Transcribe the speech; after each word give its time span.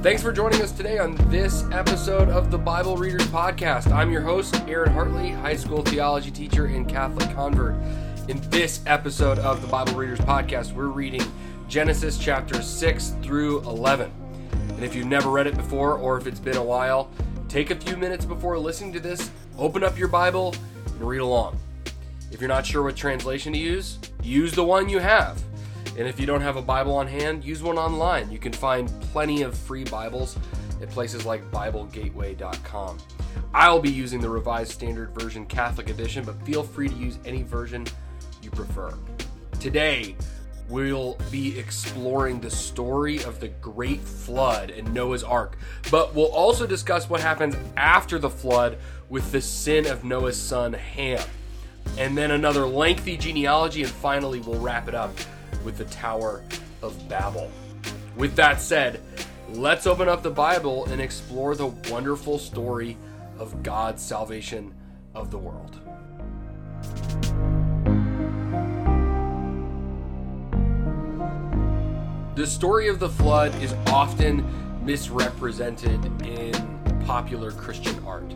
Thanks 0.00 0.22
for 0.22 0.30
joining 0.30 0.62
us 0.62 0.70
today 0.70 0.98
on 0.98 1.16
this 1.28 1.64
episode 1.72 2.28
of 2.28 2.52
the 2.52 2.56
Bible 2.56 2.96
Readers 2.96 3.26
Podcast. 3.26 3.90
I'm 3.90 4.12
your 4.12 4.20
host, 4.20 4.54
Aaron 4.68 4.92
Hartley, 4.92 5.30
high 5.30 5.56
school 5.56 5.82
theology 5.82 6.30
teacher 6.30 6.66
and 6.66 6.88
Catholic 6.88 7.34
convert. 7.34 7.74
In 8.28 8.40
this 8.48 8.80
episode 8.86 9.40
of 9.40 9.60
the 9.60 9.66
Bible 9.66 9.94
Readers 9.94 10.20
Podcast, 10.20 10.72
we're 10.72 10.86
reading 10.86 11.22
Genesis 11.68 12.16
chapters 12.16 12.64
6 12.64 13.16
through 13.22 13.58
11. 13.62 14.12
And 14.52 14.84
if 14.84 14.94
you've 14.94 15.08
never 15.08 15.30
read 15.30 15.48
it 15.48 15.56
before, 15.56 15.94
or 15.94 16.16
if 16.16 16.28
it's 16.28 16.38
been 16.38 16.58
a 16.58 16.62
while, 16.62 17.10
take 17.48 17.72
a 17.72 17.74
few 17.74 17.96
minutes 17.96 18.24
before 18.24 18.56
listening 18.56 18.92
to 18.92 19.00
this, 19.00 19.32
open 19.58 19.82
up 19.82 19.98
your 19.98 20.06
Bible, 20.06 20.54
and 20.86 21.02
read 21.02 21.22
along. 21.22 21.58
If 22.30 22.40
you're 22.40 22.46
not 22.46 22.64
sure 22.64 22.84
what 22.84 22.94
translation 22.94 23.52
to 23.52 23.58
use, 23.58 23.98
use 24.22 24.52
the 24.52 24.64
one 24.64 24.88
you 24.88 25.00
have. 25.00 25.42
And 25.98 26.06
if 26.06 26.20
you 26.20 26.26
don't 26.26 26.40
have 26.40 26.56
a 26.56 26.62
Bible 26.62 26.94
on 26.94 27.08
hand, 27.08 27.44
use 27.44 27.60
one 27.60 27.76
online. 27.76 28.30
You 28.30 28.38
can 28.38 28.52
find 28.52 28.88
plenty 29.12 29.42
of 29.42 29.58
free 29.58 29.82
Bibles 29.82 30.38
at 30.80 30.88
places 30.90 31.26
like 31.26 31.50
BibleGateway.com. 31.50 32.98
I'll 33.52 33.80
be 33.80 33.90
using 33.90 34.20
the 34.20 34.30
Revised 34.30 34.70
Standard 34.70 35.12
Version 35.12 35.44
Catholic 35.44 35.90
Edition, 35.90 36.24
but 36.24 36.40
feel 36.46 36.62
free 36.62 36.88
to 36.88 36.94
use 36.94 37.18
any 37.24 37.42
version 37.42 37.84
you 38.40 38.50
prefer. 38.52 38.94
Today, 39.58 40.14
we'll 40.68 41.18
be 41.32 41.58
exploring 41.58 42.38
the 42.38 42.50
story 42.50 43.20
of 43.24 43.40
the 43.40 43.48
Great 43.48 44.00
Flood 44.00 44.70
and 44.70 44.94
Noah's 44.94 45.24
Ark, 45.24 45.58
but 45.90 46.14
we'll 46.14 46.30
also 46.30 46.64
discuss 46.64 47.10
what 47.10 47.20
happens 47.20 47.56
after 47.76 48.20
the 48.20 48.30
flood 48.30 48.78
with 49.08 49.32
the 49.32 49.40
sin 49.40 49.84
of 49.84 50.04
Noah's 50.04 50.40
son 50.40 50.74
Ham. 50.74 51.26
And 51.96 52.16
then 52.16 52.30
another 52.30 52.66
lengthy 52.68 53.16
genealogy, 53.16 53.82
and 53.82 53.90
finally, 53.90 54.38
we'll 54.38 54.60
wrap 54.60 54.86
it 54.86 54.94
up 54.94 55.10
with 55.68 55.76
the 55.76 55.84
Tower 55.94 56.42
of 56.80 57.08
Babel. 57.10 57.50
With 58.16 58.34
that 58.36 58.58
said, 58.58 59.02
let's 59.50 59.86
open 59.86 60.08
up 60.08 60.22
the 60.22 60.30
Bible 60.30 60.86
and 60.86 60.98
explore 60.98 61.54
the 61.54 61.66
wonderful 61.90 62.38
story 62.38 62.96
of 63.38 63.62
God's 63.62 64.02
salvation 64.02 64.72
of 65.14 65.30
the 65.30 65.36
world. 65.36 65.78
The 72.34 72.46
story 72.46 72.88
of 72.88 72.98
the 72.98 73.10
flood 73.10 73.54
is 73.62 73.74
often 73.88 74.46
misrepresented 74.86 76.02
in 76.22 77.02
popular 77.04 77.52
Christian 77.52 78.02
art. 78.06 78.34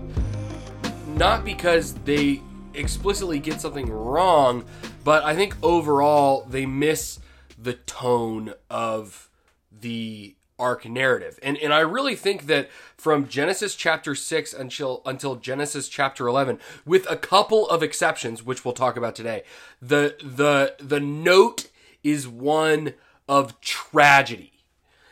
Not 1.16 1.47
because 1.47 1.94
they 1.94 2.42
explicitly 2.75 3.38
get 3.38 3.58
something 3.58 3.91
wrong, 3.91 4.66
but 5.03 5.25
I 5.25 5.34
think 5.34 5.56
overall 5.62 6.44
they 6.50 6.66
miss 6.66 7.19
the 7.62 7.74
tone 7.74 8.55
of 8.70 9.28
the 9.70 10.34
ark 10.58 10.88
narrative. 10.88 11.38
And 11.42 11.56
and 11.58 11.72
I 11.72 11.80
really 11.80 12.14
think 12.14 12.46
that 12.46 12.70
from 12.96 13.28
Genesis 13.28 13.74
chapter 13.74 14.14
6 14.14 14.54
until 14.54 15.02
until 15.04 15.36
Genesis 15.36 15.88
chapter 15.88 16.27
11 16.27 16.58
with 16.86 17.08
a 17.10 17.16
couple 17.16 17.69
of 17.69 17.82
exceptions 17.82 18.42
which 18.42 18.64
we'll 18.64 18.74
talk 18.74 18.96
about 18.96 19.14
today, 19.14 19.42
the 19.80 20.16
the 20.22 20.77
the 20.78 21.00
note 21.00 21.69
is 22.02 22.28
one 22.28 22.94
of 23.28 23.60
tragedy. 23.60 24.52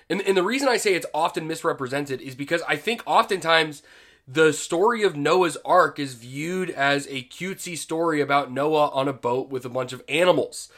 And 0.09 0.21
and 0.23 0.37
the 0.37 0.43
reason 0.43 0.69
I 0.69 0.77
say 0.77 0.95
it's 0.95 1.07
often 1.15 1.47
misrepresented 1.47 2.21
is 2.21 2.35
because 2.35 2.63
I 2.69 2.77
think 2.77 3.03
oftentimes 3.07 3.83
the 4.29 4.53
story 4.53 5.03
of 5.03 5.17
Noah's 5.17 5.57
Ark 5.65 5.99
is 5.99 6.15
viewed 6.15 6.71
as 6.71 7.07
a 7.09 7.25
cutesy 7.25 7.77
story 7.77 8.21
about 8.21 8.53
Noah 8.53 8.89
on 8.91 9.09
a 9.09 9.13
boat 9.13 9.49
with 9.49 9.65
a 9.65 9.69
bunch 9.69 9.93
of 9.93 10.05
animals. 10.09 10.69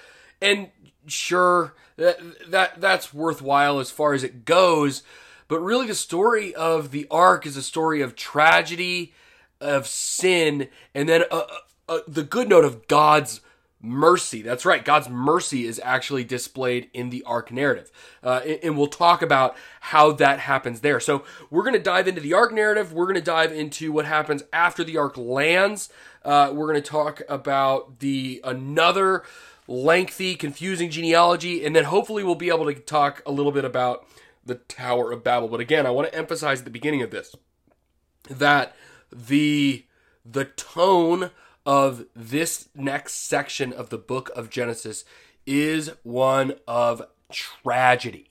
And 0.40 0.70
sure, 1.06 1.74
that, 1.96 2.18
that 2.50 2.80
that's 2.80 3.12
worthwhile 3.12 3.78
as 3.78 3.90
far 3.90 4.14
as 4.14 4.24
it 4.24 4.44
goes, 4.44 5.02
but 5.48 5.60
really 5.60 5.86
the 5.86 5.94
story 5.94 6.54
of 6.54 6.90
the 6.90 7.06
ark 7.10 7.46
is 7.46 7.56
a 7.56 7.62
story 7.62 8.00
of 8.00 8.16
tragedy, 8.16 9.12
of 9.60 9.86
sin, 9.86 10.68
and 10.94 11.08
then 11.08 11.24
uh, 11.30 11.42
uh, 11.88 11.98
the 12.08 12.22
good 12.22 12.48
note 12.48 12.64
of 12.64 12.88
God's 12.88 13.40
mercy. 13.82 14.42
That's 14.42 14.64
right. 14.64 14.84
God's 14.84 15.08
mercy 15.08 15.66
is 15.66 15.80
actually 15.84 16.22
displayed 16.24 16.88
in 16.94 17.10
the 17.10 17.24
ark 17.24 17.50
narrative. 17.50 17.90
Uh, 18.22 18.40
and, 18.46 18.58
and, 18.62 18.78
we'll 18.78 18.86
talk 18.86 19.22
about 19.22 19.56
how 19.80 20.12
that 20.12 20.38
happens 20.38 20.80
there. 20.80 21.00
So 21.00 21.24
we're 21.50 21.64
going 21.64 21.74
to 21.74 21.82
dive 21.82 22.06
into 22.06 22.20
the 22.20 22.32
ark 22.32 22.52
narrative. 22.54 22.92
We're 22.92 23.06
going 23.06 23.16
to 23.16 23.20
dive 23.20 23.52
into 23.52 23.90
what 23.90 24.06
happens 24.06 24.44
after 24.52 24.84
the 24.84 24.96
ark 24.98 25.16
lands. 25.16 25.90
Uh, 26.24 26.52
we're 26.54 26.68
going 26.68 26.82
to 26.82 26.88
talk 26.88 27.22
about 27.28 27.98
the 27.98 28.40
another 28.44 29.24
lengthy, 29.72 30.34
confusing 30.34 30.90
genealogy. 30.90 31.64
And 31.64 31.74
then 31.74 31.84
hopefully 31.84 32.22
we'll 32.22 32.34
be 32.34 32.50
able 32.50 32.66
to 32.66 32.74
talk 32.74 33.22
a 33.24 33.32
little 33.32 33.52
bit 33.52 33.64
about 33.64 34.06
the 34.44 34.56
Tower 34.56 35.10
of 35.10 35.24
Babel. 35.24 35.48
But 35.48 35.60
again, 35.60 35.86
I 35.86 35.90
want 35.90 36.08
to 36.08 36.14
emphasize 36.16 36.60
at 36.60 36.64
the 36.64 36.70
beginning 36.70 37.02
of 37.02 37.10
this 37.10 37.34
that 38.28 38.76
the 39.10 39.84
the 40.24 40.44
tone 40.44 41.30
of 41.66 42.06
this 42.14 42.68
next 42.74 43.14
section 43.14 43.72
of 43.72 43.90
the 43.90 43.98
book 43.98 44.30
of 44.36 44.50
Genesis 44.50 45.04
is 45.46 45.90
one 46.02 46.54
of 46.68 47.02
tragedy. 47.32 48.28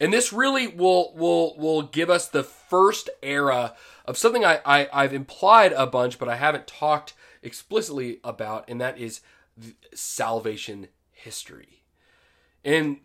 And 0.00 0.12
this 0.12 0.32
really 0.32 0.66
will 0.66 1.14
will 1.14 1.56
will 1.56 1.82
give 1.82 2.10
us 2.10 2.28
the 2.28 2.42
first 2.42 3.08
era 3.22 3.74
of 4.04 4.18
something 4.18 4.44
I, 4.44 4.60
I 4.66 4.88
I've 4.92 5.14
implied 5.14 5.72
a 5.72 5.86
bunch, 5.86 6.18
but 6.18 6.28
I 6.28 6.36
haven't 6.36 6.66
talked 6.66 7.14
explicitly 7.42 8.18
about, 8.24 8.68
and 8.68 8.80
that 8.80 8.98
is 8.98 9.20
salvation 9.94 10.88
history. 11.10 11.82
And 12.64 12.98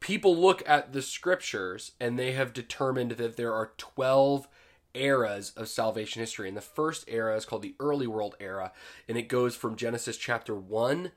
people 0.00 0.36
look 0.36 0.62
at 0.66 0.92
the 0.92 1.02
scriptures 1.02 1.92
and 2.00 2.18
they 2.18 2.32
have 2.32 2.52
determined 2.52 3.12
that 3.12 3.36
there 3.36 3.54
are 3.54 3.72
12 3.76 4.48
eras 4.94 5.52
of 5.56 5.68
salvation 5.68 6.20
history. 6.20 6.48
And 6.48 6.56
the 6.56 6.60
first 6.60 7.04
era 7.08 7.36
is 7.36 7.44
called 7.44 7.62
the 7.62 7.76
early 7.80 8.06
world 8.06 8.36
era, 8.40 8.72
and 9.08 9.16
it 9.16 9.28
goes 9.28 9.56
from 9.56 9.76
Genesis 9.76 10.16
chapter 10.16 10.54
1 10.54 11.12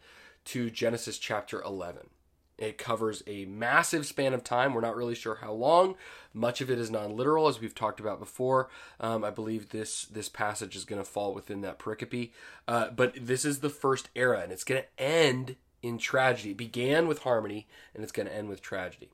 to 0.45 0.69
Genesis 0.69 1.17
chapter 1.17 1.61
11. 1.61 2.09
It 2.57 2.77
covers 2.77 3.21
a 3.27 3.45
massive 3.45 4.05
span 4.05 4.33
of 4.33 4.43
time. 4.43 4.73
We're 4.73 4.81
not 4.81 4.95
really 4.95 5.15
sure 5.15 5.35
how 5.35 5.51
long. 5.51 5.95
Much 6.33 6.61
of 6.61 6.71
it 6.71 6.79
is 6.79 6.89
non-literal, 6.89 7.47
as 7.47 7.59
we've 7.59 7.75
talked 7.75 7.99
about 7.99 8.19
before. 8.19 8.69
Um, 8.99 9.23
I 9.23 9.29
believe 9.29 9.69
this 9.69 10.05
this 10.05 10.29
passage 10.29 10.75
is 10.75 10.85
going 10.85 11.01
to 11.01 11.09
fall 11.09 11.33
within 11.33 11.61
that 11.61 11.79
pericope. 11.79 12.31
Uh, 12.67 12.89
but 12.89 13.13
this 13.19 13.45
is 13.45 13.59
the 13.59 13.69
first 13.69 14.09
era, 14.15 14.39
and 14.41 14.51
it's 14.51 14.63
going 14.63 14.81
to 14.81 15.03
end 15.03 15.55
in 15.81 15.97
tragedy. 15.97 16.51
It 16.51 16.57
began 16.57 17.07
with 17.07 17.19
harmony, 17.19 17.67
and 17.93 18.03
it's 18.03 18.11
going 18.11 18.27
to 18.27 18.35
end 18.35 18.49
with 18.49 18.61
tragedy. 18.61 19.11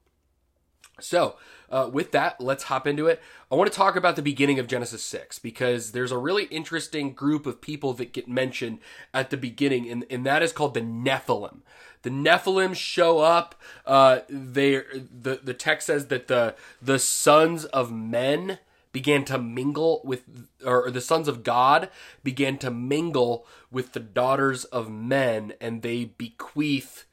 So, 1.03 1.35
uh, 1.69 1.89
with 1.91 2.11
that, 2.11 2.41
let's 2.41 2.63
hop 2.63 2.85
into 2.85 3.07
it. 3.07 3.21
I 3.51 3.55
want 3.55 3.71
to 3.71 3.75
talk 3.75 3.95
about 3.95 4.15
the 4.15 4.21
beginning 4.21 4.59
of 4.59 4.67
Genesis 4.67 5.03
6 5.03 5.39
because 5.39 5.93
there's 5.93 6.11
a 6.11 6.17
really 6.17 6.45
interesting 6.45 7.13
group 7.13 7.45
of 7.45 7.61
people 7.61 7.93
that 7.93 8.13
get 8.13 8.27
mentioned 8.27 8.79
at 9.13 9.29
the 9.29 9.37
beginning, 9.37 9.89
and, 9.89 10.05
and 10.09 10.25
that 10.25 10.43
is 10.43 10.51
called 10.51 10.73
the 10.73 10.81
Nephilim. 10.81 11.59
The 12.01 12.09
Nephilim 12.09 12.75
show 12.75 13.19
up. 13.19 13.55
Uh, 13.85 14.19
they 14.27 14.81
the 14.97 15.39
the 15.43 15.53
text 15.53 15.87
says 15.87 16.07
that 16.07 16.27
the 16.27 16.55
the 16.81 16.97
sons 16.97 17.65
of 17.65 17.91
men 17.91 18.57
began 18.91 19.23
to 19.25 19.37
mingle 19.37 20.01
with, 20.03 20.23
or 20.65 20.91
the 20.91 21.01
sons 21.01 21.27
of 21.27 21.43
God 21.43 21.89
began 22.23 22.57
to 22.57 22.71
mingle 22.71 23.45
with 23.71 23.93
the 23.93 23.99
daughters 23.99 24.65
of 24.65 24.89
men, 24.89 25.53
and 25.61 25.81
they 25.81 26.05
bequeath 26.05 27.05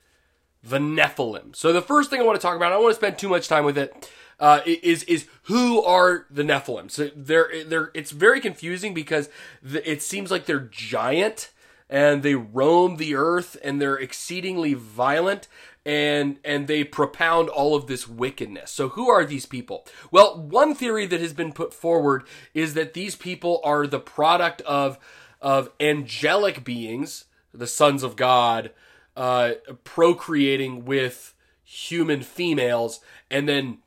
the 0.63 0.79
Nephilim. 0.79 1.55
So 1.55 1.73
the 1.73 1.83
first 1.83 2.11
thing 2.11 2.21
I 2.21 2.25
want 2.25 2.41
to 2.41 2.43
talk 2.43 2.57
about, 2.57 2.73
I 2.73 2.75
don't 2.77 2.83
want 2.83 2.95
to 2.95 3.01
spend 3.01 3.19
too 3.19 3.29
much 3.29 3.49
time 3.49 3.65
with 3.65 3.79
it, 3.79 4.11
uh, 4.41 4.61
is 4.67 5.03
is 5.05 5.27
who 5.45 5.83
are 5.83 6.27
the 6.31 6.43
Nephilim? 6.43 6.91
So 6.91 7.11
they're 7.15 7.65
they're 7.65 7.91
it's 7.95 8.11
very 8.11 8.41
confusing 8.41 8.95
because 8.95 9.29
it 9.65 10.03
seems 10.03 10.31
like 10.31 10.47
they're 10.47 10.69
giant 10.71 11.51
and 11.91 12.23
they 12.23 12.35
roam 12.35 12.97
the 12.97 13.15
earth 13.15 13.57
and 13.65 13.81
they're 13.81 13.97
exceedingly 13.97 14.75
violent 14.75 15.49
and 15.85 16.39
and 16.45 16.69
they 16.69 16.85
propound 16.85 17.49
all 17.49 17.75
of 17.75 17.87
this 17.87 18.07
wickedness. 18.07 18.71
So 18.71 18.91
who 18.91 19.09
are 19.09 19.25
these 19.25 19.47
people? 19.47 19.87
Well, 20.11 20.39
one 20.39 20.75
theory 20.75 21.07
that 21.07 21.21
has 21.21 21.33
been 21.33 21.53
put 21.53 21.73
forward 21.73 22.25
is 22.55 22.75
that 22.75 22.95
these 22.95 23.17
people 23.17 23.61
are 23.65 23.87
the 23.87 24.01
product 24.01 24.61
of 24.63 24.99
of 25.41 25.71
angelic 25.81 26.63
beings, 26.63 27.25
the 27.55 27.67
sons 27.67 28.03
of 28.03 28.17
God, 28.17 28.71
uh, 29.19 29.55
procreating 29.83 30.85
with 30.85 31.35
human 31.65 32.23
females 32.23 33.01
and 33.29 33.49
then 33.49 33.79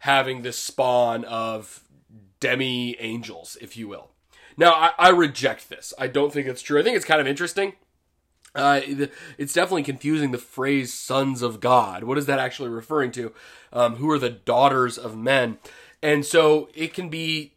having 0.00 0.42
this 0.42 0.56
spawn 0.56 1.24
of 1.24 1.82
demi 2.38 2.96
angels, 3.00 3.58
if 3.60 3.76
you 3.76 3.88
will. 3.88 4.10
Now, 4.56 4.72
I, 4.72 4.92
I, 4.96 5.08
reject 5.08 5.68
this. 5.68 5.92
I 5.98 6.06
don't 6.06 6.32
think 6.32 6.46
it's 6.46 6.62
true. 6.62 6.78
I 6.78 6.84
think 6.84 6.96
it's 6.96 7.04
kind 7.04 7.20
of 7.20 7.26
interesting. 7.26 7.72
Uh, 8.54 8.80
it's 9.36 9.52
definitely 9.52 9.82
confusing 9.82 10.30
the 10.30 10.38
phrase 10.38 10.94
sons 10.94 11.42
of 11.42 11.58
God. 11.58 12.04
What 12.04 12.16
is 12.16 12.26
that 12.26 12.38
actually 12.38 12.70
referring 12.70 13.10
to? 13.12 13.32
Um, 13.72 13.96
who 13.96 14.08
are 14.10 14.20
the 14.20 14.30
daughters 14.30 14.96
of 14.96 15.16
men? 15.16 15.58
And 16.00 16.24
so 16.24 16.68
it 16.74 16.94
can 16.94 17.08
be 17.08 17.54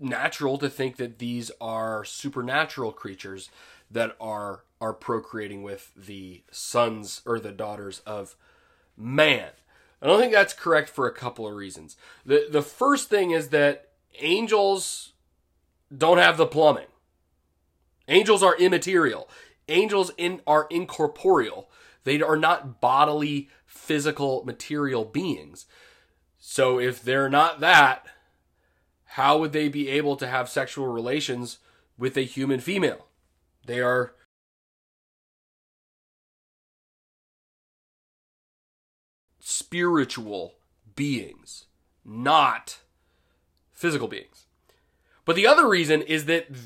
natural 0.00 0.58
to 0.58 0.68
think 0.68 0.96
that 0.96 1.18
these 1.18 1.52
are 1.60 2.04
supernatural 2.04 2.92
creatures 2.92 3.48
that 3.90 4.16
are 4.20 4.64
are 4.80 4.92
procreating 4.92 5.62
with 5.62 5.92
the 5.96 6.42
sons 6.50 7.20
or 7.26 7.40
the 7.40 7.50
daughters 7.50 8.00
of 8.00 8.36
man. 8.96 9.50
I 10.00 10.06
don't 10.06 10.20
think 10.20 10.32
that's 10.32 10.52
correct 10.54 10.88
for 10.88 11.08
a 11.08 11.14
couple 11.14 11.46
of 11.46 11.54
reasons. 11.54 11.96
The 12.24 12.46
the 12.50 12.62
first 12.62 13.08
thing 13.08 13.32
is 13.32 13.48
that 13.48 13.90
angels 14.20 15.12
don't 15.96 16.18
have 16.18 16.36
the 16.36 16.46
plumbing. 16.46 16.86
Angels 18.06 18.42
are 18.42 18.56
immaterial. 18.56 19.28
Angels 19.68 20.12
in 20.16 20.40
are 20.46 20.66
incorporeal. 20.70 21.68
They 22.04 22.22
are 22.22 22.36
not 22.36 22.80
bodily, 22.80 23.50
physical, 23.66 24.44
material 24.44 25.04
beings. 25.04 25.66
So 26.38 26.78
if 26.78 27.02
they're 27.02 27.28
not 27.28 27.60
that, 27.60 28.06
how 29.04 29.38
would 29.38 29.52
they 29.52 29.68
be 29.68 29.88
able 29.88 30.16
to 30.16 30.26
have 30.26 30.48
sexual 30.48 30.86
relations 30.86 31.58
with 31.98 32.16
a 32.16 32.22
human 32.22 32.60
female? 32.60 33.07
They 33.68 33.80
are 33.80 34.14
spiritual 39.38 40.54
beings, 40.96 41.66
not 42.02 42.78
physical 43.74 44.08
beings. 44.08 44.46
But 45.26 45.36
the 45.36 45.46
other 45.46 45.68
reason 45.68 46.00
is 46.00 46.24
that 46.24 46.48
th- 46.48 46.64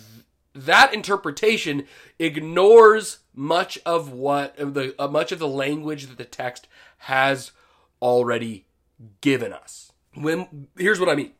that 0.54 0.94
interpretation 0.94 1.88
ignores 2.20 3.18
much 3.34 3.80
of 3.84 4.12
what 4.12 4.56
the 4.56 4.94
uh, 4.96 5.08
much 5.08 5.32
of 5.32 5.40
the 5.40 5.48
language 5.48 6.06
that 6.06 6.18
the 6.18 6.24
text 6.24 6.68
has 6.98 7.50
already 8.00 8.66
given 9.20 9.52
us. 9.52 9.90
When 10.14 10.68
here's 10.78 11.00
what 11.00 11.08
I 11.08 11.16
mean. 11.16 11.32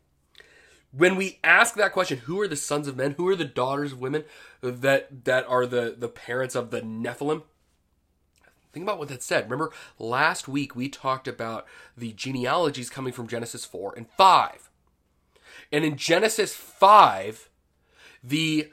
When 0.95 1.15
we 1.15 1.39
ask 1.43 1.73
that 1.75 1.91
question, 1.91 2.19
who 2.19 2.39
are 2.39 2.47
the 2.47 2.55
sons 2.55 2.87
of 2.87 2.95
men? 2.95 3.15
Who 3.17 3.27
are 3.27 3.35
the 3.35 3.45
daughters 3.45 3.93
of 3.93 3.99
women 3.99 4.25
that 4.61 5.25
that 5.25 5.45
are 5.47 5.65
the 5.65 5.95
the 5.97 6.07
parents 6.07 6.55
of 6.55 6.69
the 6.69 6.81
Nephilim? 6.81 7.43
Think 8.71 8.83
about 8.83 8.99
what 8.99 9.07
that 9.09 9.23
said. 9.23 9.45
Remember 9.45 9.71
last 9.99 10.47
week 10.47 10.75
we 10.75 10.89
talked 10.89 11.27
about 11.27 11.65
the 11.95 12.13
genealogies 12.13 12.89
coming 12.89 13.13
from 13.13 13.27
Genesis 13.27 13.65
4 13.65 13.93
and 13.95 14.09
5. 14.17 14.69
And 15.71 15.85
in 15.85 15.95
Genesis 15.95 16.55
5, 16.55 17.49
the 18.23 18.71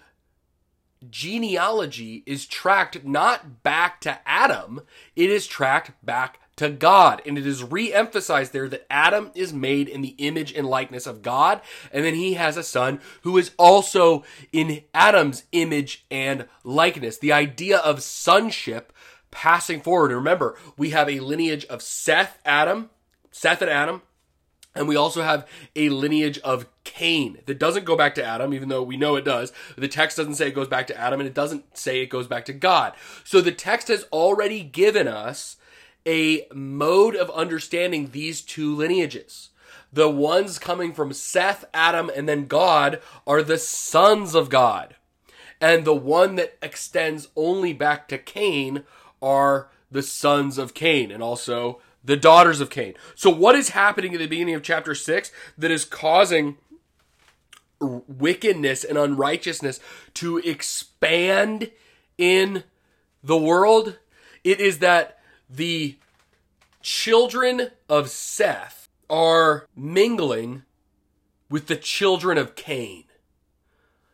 genealogy 1.09 2.23
is 2.27 2.47
tracked 2.47 3.05
not 3.05 3.63
back 3.63 4.01
to 4.03 4.19
Adam, 4.27 4.83
it 5.17 5.31
is 5.31 5.47
tracked 5.47 5.93
back 6.05 6.41
to 6.61 6.69
God. 6.69 7.23
And 7.25 7.39
it 7.39 7.47
is 7.47 7.65
re 7.65 7.91
emphasized 7.93 8.53
there 8.53 8.69
that 8.69 8.87
Adam 8.91 9.31
is 9.35 9.51
made 9.53 9.89
in 9.89 10.03
the 10.03 10.15
image 10.19 10.53
and 10.53 10.67
likeness 10.67 11.07
of 11.07 11.23
God. 11.23 11.63
And 11.91 12.05
then 12.05 12.15
he 12.15 12.35
has 12.35 12.59
a 12.59 12.63
son 12.63 13.01
who 13.23 13.39
is 13.39 13.53
also 13.59 14.25
in 14.53 14.83
Adam's 14.93 15.45
image 15.53 16.05
and 16.11 16.47
likeness. 16.63 17.17
The 17.17 17.33
idea 17.33 17.79
of 17.79 18.03
sonship 18.03 18.93
passing 19.31 19.81
forward. 19.81 20.11
And 20.11 20.19
remember, 20.19 20.59
we 20.77 20.91
have 20.91 21.09
a 21.09 21.21
lineage 21.21 21.65
of 21.65 21.81
Seth, 21.81 22.39
Adam, 22.45 22.91
Seth 23.31 23.63
and 23.63 23.71
Adam, 23.71 24.03
and 24.75 24.87
we 24.87 24.97
also 24.97 25.23
have 25.23 25.49
a 25.75 25.89
lineage 25.89 26.39
of 26.41 26.67
Cain 26.85 27.39
that 27.47 27.59
doesn't 27.59 27.87
go 27.87 27.97
back 27.97 28.15
to 28.17 28.25
Adam, 28.25 28.53
even 28.53 28.69
though 28.69 28.83
we 28.83 28.99
know 28.99 29.17
it 29.17 29.25
does. 29.25 29.53
The 29.77 29.89
text 29.89 30.19
doesn't 30.19 30.35
say 30.35 30.49
it 30.49 30.55
goes 30.55 30.69
back 30.69 30.87
to 30.89 30.97
Adam, 30.97 31.21
and 31.21 31.27
it 31.27 31.35
doesn't 31.35 31.77
say 31.77 32.01
it 32.03 32.11
goes 32.11 32.27
back 32.27 32.45
to 32.45 32.53
God. 32.53 32.93
So 33.25 33.41
the 33.41 33.51
text 33.51 33.89
has 33.89 34.05
already 34.13 34.63
given 34.63 35.09
us 35.09 35.57
a 36.07 36.47
mode 36.53 37.15
of 37.15 37.31
understanding 37.31 38.11
these 38.11 38.41
two 38.41 38.75
lineages. 38.75 39.51
The 39.93 40.09
ones 40.09 40.59
coming 40.59 40.93
from 40.93 41.13
Seth, 41.13 41.65
Adam, 41.75 42.11
and 42.15 42.29
then 42.29 42.47
God 42.47 43.01
are 43.27 43.43
the 43.43 43.59
sons 43.59 44.35
of 44.35 44.49
God. 44.49 44.95
And 45.61 45.85
the 45.85 45.95
one 45.95 46.37
that 46.37 46.57
extends 46.63 47.29
only 47.37 47.73
back 47.73 48.09
to 48.09 48.19
Cain 48.19 48.85
are 49.21 49.69
the 49.91 50.03
sons 50.03 50.57
of 50.59 50.75
Cain 50.75 51.11
and 51.11 51.23
also 51.23 51.81
the 52.03 52.17
daughters 52.17 52.61
of 52.61 52.71
Cain. 52.71 52.95
So, 53.15 53.31
what 53.31 53.55
is 53.55 53.71
happening 53.71 54.15
at 54.15 54.21
the 54.21 54.27
beginning 54.27 54.55
of 54.55 54.63
chapter 54.63 54.95
6 54.95 55.31
that 55.59 55.71
is 55.71 55.85
causing 55.85 56.57
wickedness 57.81 58.85
and 58.85 58.97
unrighteousness 58.97 59.81
to 60.15 60.39
expand 60.39 61.71
in 62.17 62.65
the 63.23 63.37
world? 63.37 63.99
It 64.45 64.61
is 64.61 64.79
that 64.79 65.20
the 65.51 65.97
children 66.83 67.71
of 67.89 68.09
Seth 68.09 68.89
are 69.09 69.67
mingling 69.77 70.63
with 71.49 71.67
the 71.67 71.77
children 71.77 72.39
of 72.39 72.55
Cain. 72.55 73.05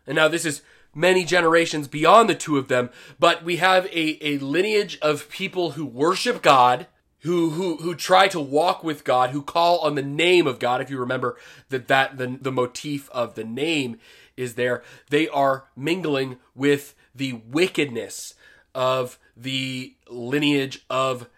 And 0.07 0.17
now, 0.17 0.29
this 0.29 0.45
is 0.45 0.63
many 0.95 1.25
generations 1.25 1.89
beyond 1.89 2.29
the 2.29 2.35
two 2.35 2.57
of 2.57 2.69
them, 2.69 2.91
but 3.19 3.45
we 3.45 3.57
have 3.57 3.87
a, 3.87 4.19
a 4.27 4.39
lineage 4.39 4.99
of 5.03 5.29
people 5.29 5.73
who 5.73 5.85
worship 5.85 6.43
God, 6.43 6.87
who, 7.21 7.51
who, 7.51 7.77
who 7.77 7.95
try 7.95 8.29
to 8.29 8.41
walk 8.41 8.83
with 8.83 9.05
God, 9.05 9.31
who 9.31 9.43
call 9.43 9.79
on 9.81 9.95
the 9.95 10.03
name 10.03 10.47
of 10.47 10.59
God. 10.59 10.81
If 10.81 10.89
you 10.89 10.99
remember 10.99 11.37
that, 11.69 11.89
that 11.89 12.17
the, 12.17 12.39
the 12.41 12.53
motif 12.53 13.11
of 13.11 13.35
the 13.35 13.45
name 13.45 13.99
is 14.37 14.55
there, 14.55 14.83
they 15.11 15.29
are 15.29 15.65
mingling 15.77 16.39
with 16.55 16.95
the 17.15 17.35
wickedness 17.35 18.35
of 18.77 19.19
the 19.35 19.97
lineage 20.09 20.85
of 20.89 21.29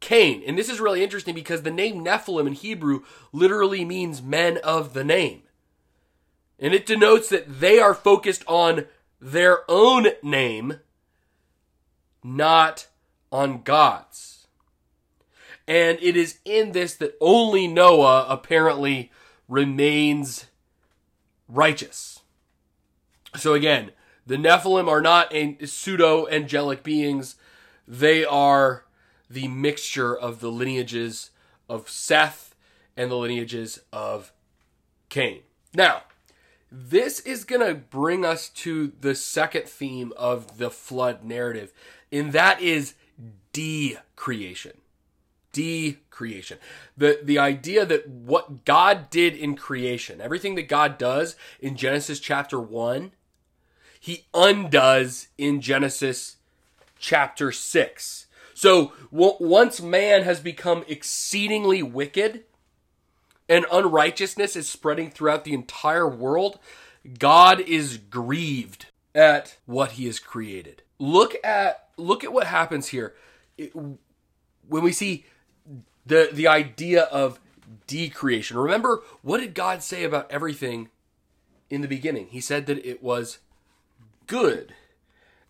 Cain. 0.00 0.42
And 0.46 0.56
this 0.56 0.68
is 0.68 0.80
really 0.80 1.02
interesting 1.02 1.34
because 1.34 1.62
the 1.62 1.70
name 1.70 2.04
Nephilim 2.04 2.46
in 2.46 2.52
Hebrew 2.52 3.02
literally 3.32 3.84
means 3.84 4.22
men 4.22 4.58
of 4.58 4.94
the 4.94 5.04
name. 5.04 5.42
And 6.58 6.72
it 6.72 6.86
denotes 6.86 7.28
that 7.28 7.60
they 7.60 7.80
are 7.80 7.94
focused 7.94 8.44
on 8.46 8.86
their 9.20 9.68
own 9.68 10.08
name, 10.22 10.78
not 12.22 12.86
on 13.32 13.62
God's. 13.62 14.46
And 15.66 15.98
it 16.00 16.16
is 16.16 16.38
in 16.44 16.72
this 16.72 16.94
that 16.96 17.16
only 17.20 17.66
Noah 17.66 18.26
apparently 18.28 19.10
remains 19.48 20.46
righteous. 21.48 22.20
So 23.36 23.54
again, 23.54 23.90
the 24.26 24.36
Nephilim 24.36 24.88
are 24.88 25.00
not 25.00 25.32
pseudo 25.66 26.26
angelic 26.28 26.82
beings, 26.82 27.36
they 27.86 28.24
are 28.24 28.84
the 29.28 29.48
mixture 29.48 30.16
of 30.16 30.40
the 30.40 30.50
lineages 30.50 31.30
of 31.68 31.88
Seth 31.88 32.54
and 32.96 33.10
the 33.10 33.16
lineages 33.16 33.80
of 33.92 34.32
Cain. 35.08 35.40
Now, 35.74 36.02
this 36.70 37.20
is 37.20 37.44
going 37.44 37.66
to 37.66 37.74
bring 37.74 38.24
us 38.24 38.48
to 38.48 38.92
the 39.00 39.14
second 39.14 39.68
theme 39.68 40.12
of 40.16 40.58
the 40.58 40.70
flood 40.70 41.24
narrative, 41.24 41.72
and 42.10 42.32
that 42.32 42.60
is 42.60 42.94
decreation. 43.52 44.78
Decreation. 45.52 46.58
The, 46.96 47.20
the 47.22 47.38
idea 47.38 47.86
that 47.86 48.08
what 48.08 48.64
God 48.64 49.08
did 49.10 49.36
in 49.36 49.54
creation, 49.54 50.20
everything 50.20 50.56
that 50.56 50.68
God 50.68 50.98
does 50.98 51.36
in 51.60 51.76
Genesis 51.76 52.18
chapter 52.18 52.58
1, 52.58 53.12
he 54.04 54.26
undoes 54.34 55.28
in 55.38 55.62
Genesis 55.62 56.36
chapter 56.98 57.50
6. 57.50 58.26
So 58.52 58.92
w- 59.10 59.36
once 59.40 59.80
man 59.80 60.24
has 60.24 60.40
become 60.40 60.84
exceedingly 60.86 61.82
wicked, 61.82 62.44
and 63.48 63.64
unrighteousness 63.72 64.56
is 64.56 64.68
spreading 64.68 65.10
throughout 65.10 65.44
the 65.44 65.54
entire 65.54 66.06
world, 66.06 66.58
God 67.18 67.60
is 67.60 67.96
grieved 67.96 68.88
at 69.14 69.56
what 69.64 69.92
he 69.92 70.04
has 70.04 70.18
created. 70.18 70.82
Look 70.98 71.36
at 71.42 71.88
look 71.96 72.24
at 72.24 72.32
what 72.34 72.46
happens 72.46 72.88
here. 72.88 73.14
It, 73.56 73.74
when 73.74 74.82
we 74.82 74.92
see 74.92 75.24
the 76.04 76.28
the 76.30 76.46
idea 76.46 77.04
of 77.04 77.40
decreation. 77.86 78.58
Remember 78.58 79.02
what 79.22 79.40
did 79.40 79.54
God 79.54 79.82
say 79.82 80.04
about 80.04 80.30
everything 80.30 80.90
in 81.70 81.80
the 81.80 81.88
beginning? 81.88 82.26
He 82.26 82.42
said 82.42 82.66
that 82.66 82.84
it 82.86 83.02
was 83.02 83.38
good. 84.26 84.74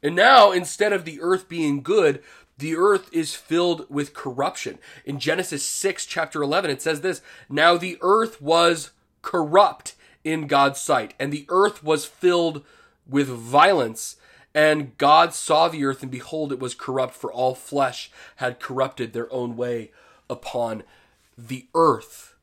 And 0.02 0.14
now 0.14 0.52
instead 0.52 0.92
of 0.92 1.04
the 1.04 1.20
earth 1.20 1.48
being 1.48 1.82
good, 1.82 2.22
the 2.58 2.76
earth 2.76 3.08
is 3.12 3.34
filled 3.34 3.86
with 3.90 4.14
corruption. 4.14 4.78
In 5.04 5.18
Genesis 5.18 5.64
6, 5.64 6.06
chapter 6.06 6.42
11, 6.42 6.70
it 6.70 6.82
says 6.82 7.00
this 7.00 7.20
Now 7.48 7.76
the 7.76 7.98
earth 8.00 8.40
was 8.40 8.90
corrupt 9.22 9.94
in 10.22 10.46
God's 10.46 10.80
sight, 10.80 11.14
and 11.18 11.32
the 11.32 11.46
earth 11.48 11.82
was 11.82 12.04
filled 12.04 12.64
with 13.08 13.28
violence. 13.28 14.16
And 14.54 14.96
God 14.98 15.34
saw 15.34 15.68
the 15.68 15.84
earth, 15.84 16.02
and 16.02 16.12
behold, 16.12 16.52
it 16.52 16.60
was 16.60 16.76
corrupt, 16.76 17.14
for 17.14 17.32
all 17.32 17.56
flesh 17.56 18.10
had 18.36 18.60
corrupted 18.60 19.12
their 19.12 19.32
own 19.32 19.56
way 19.56 19.90
upon 20.30 20.84
the 21.36 21.66
earth. 21.74 22.36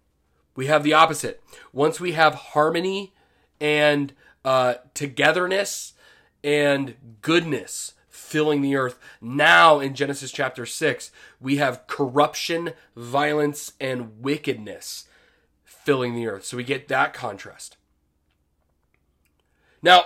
We 0.55 0.65
have 0.65 0.83
the 0.83 0.93
opposite. 0.93 1.41
Once 1.71 2.01
we 2.01 2.11
have 2.11 2.35
harmony 2.35 3.13
and 3.61 4.11
uh, 4.43 4.75
togetherness 4.93 5.93
and 6.43 6.95
goodness, 7.21 7.93
filling 8.09 8.61
the 8.61 8.75
earth. 8.75 8.99
Now, 9.19 9.79
in 9.79 9.93
Genesis 9.93 10.31
chapter 10.31 10.65
6, 10.65 11.11
we 11.39 11.57
have 11.57 11.87
corruption, 11.87 12.73
violence, 12.95 13.73
and 13.79 14.21
wickedness 14.21 15.05
filling 15.63 16.15
the 16.15 16.27
earth. 16.27 16.45
So 16.45 16.57
we 16.57 16.63
get 16.63 16.87
that 16.89 17.13
contrast. 17.13 17.77
Now, 19.81 20.03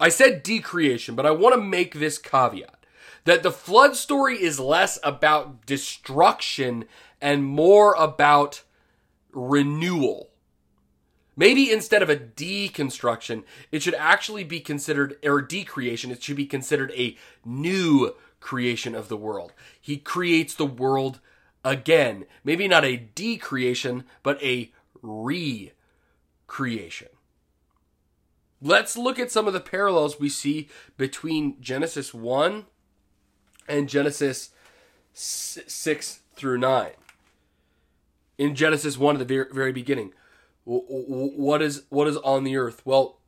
I 0.00 0.08
said 0.08 0.42
decreation, 0.42 1.14
but 1.14 1.26
I 1.26 1.30
want 1.30 1.54
to 1.54 1.60
make 1.60 1.94
this 1.94 2.18
caveat 2.18 2.84
That 3.24 3.42
the 3.42 3.52
flood 3.52 3.96
story 3.96 4.42
is 4.42 4.58
less 4.58 4.98
about 5.02 5.64
destruction 5.66 6.86
and 7.20 7.44
more 7.44 7.94
about 7.94 8.64
renewal. 9.32 10.30
Maybe 11.36 11.70
instead 11.70 12.02
of 12.02 12.10
a 12.10 12.16
deconstruction, 12.16 13.44
it 13.72 13.82
should 13.82 13.94
actually 13.94 14.44
be 14.44 14.60
considered, 14.60 15.16
or 15.24 15.42
decreation, 15.42 16.10
it 16.10 16.22
should 16.22 16.36
be 16.36 16.46
considered 16.46 16.92
a 16.92 17.16
new 17.44 18.14
creation 18.40 18.94
of 18.94 19.08
the 19.08 19.16
world. 19.16 19.52
He 19.80 19.96
creates 19.96 20.54
the 20.54 20.66
world 20.66 21.20
again. 21.64 22.26
Maybe 22.44 22.68
not 22.68 22.84
a 22.84 22.96
decreation, 22.96 24.04
but 24.22 24.40
a 24.42 24.72
recreation. 25.02 25.72
Let's 28.62 28.96
look 28.96 29.18
at 29.18 29.32
some 29.32 29.46
of 29.46 29.52
the 29.52 29.60
parallels 29.60 30.20
we 30.20 30.28
see 30.28 30.68
between 30.96 31.60
Genesis 31.60 32.14
1 32.14 32.66
and 33.68 33.88
Genesis 33.88 34.50
6 35.12 36.20
through 36.36 36.58
9. 36.58 36.90
In 38.38 38.54
Genesis 38.54 38.96
1 38.96 39.20
at 39.20 39.28
the 39.28 39.46
very 39.52 39.72
beginning, 39.72 40.12
what 40.64 41.62
is 41.62 41.84
what 41.90 42.08
is 42.08 42.16
on 42.18 42.44
the 42.44 42.56
earth? 42.56 42.82
Well, 42.84 43.18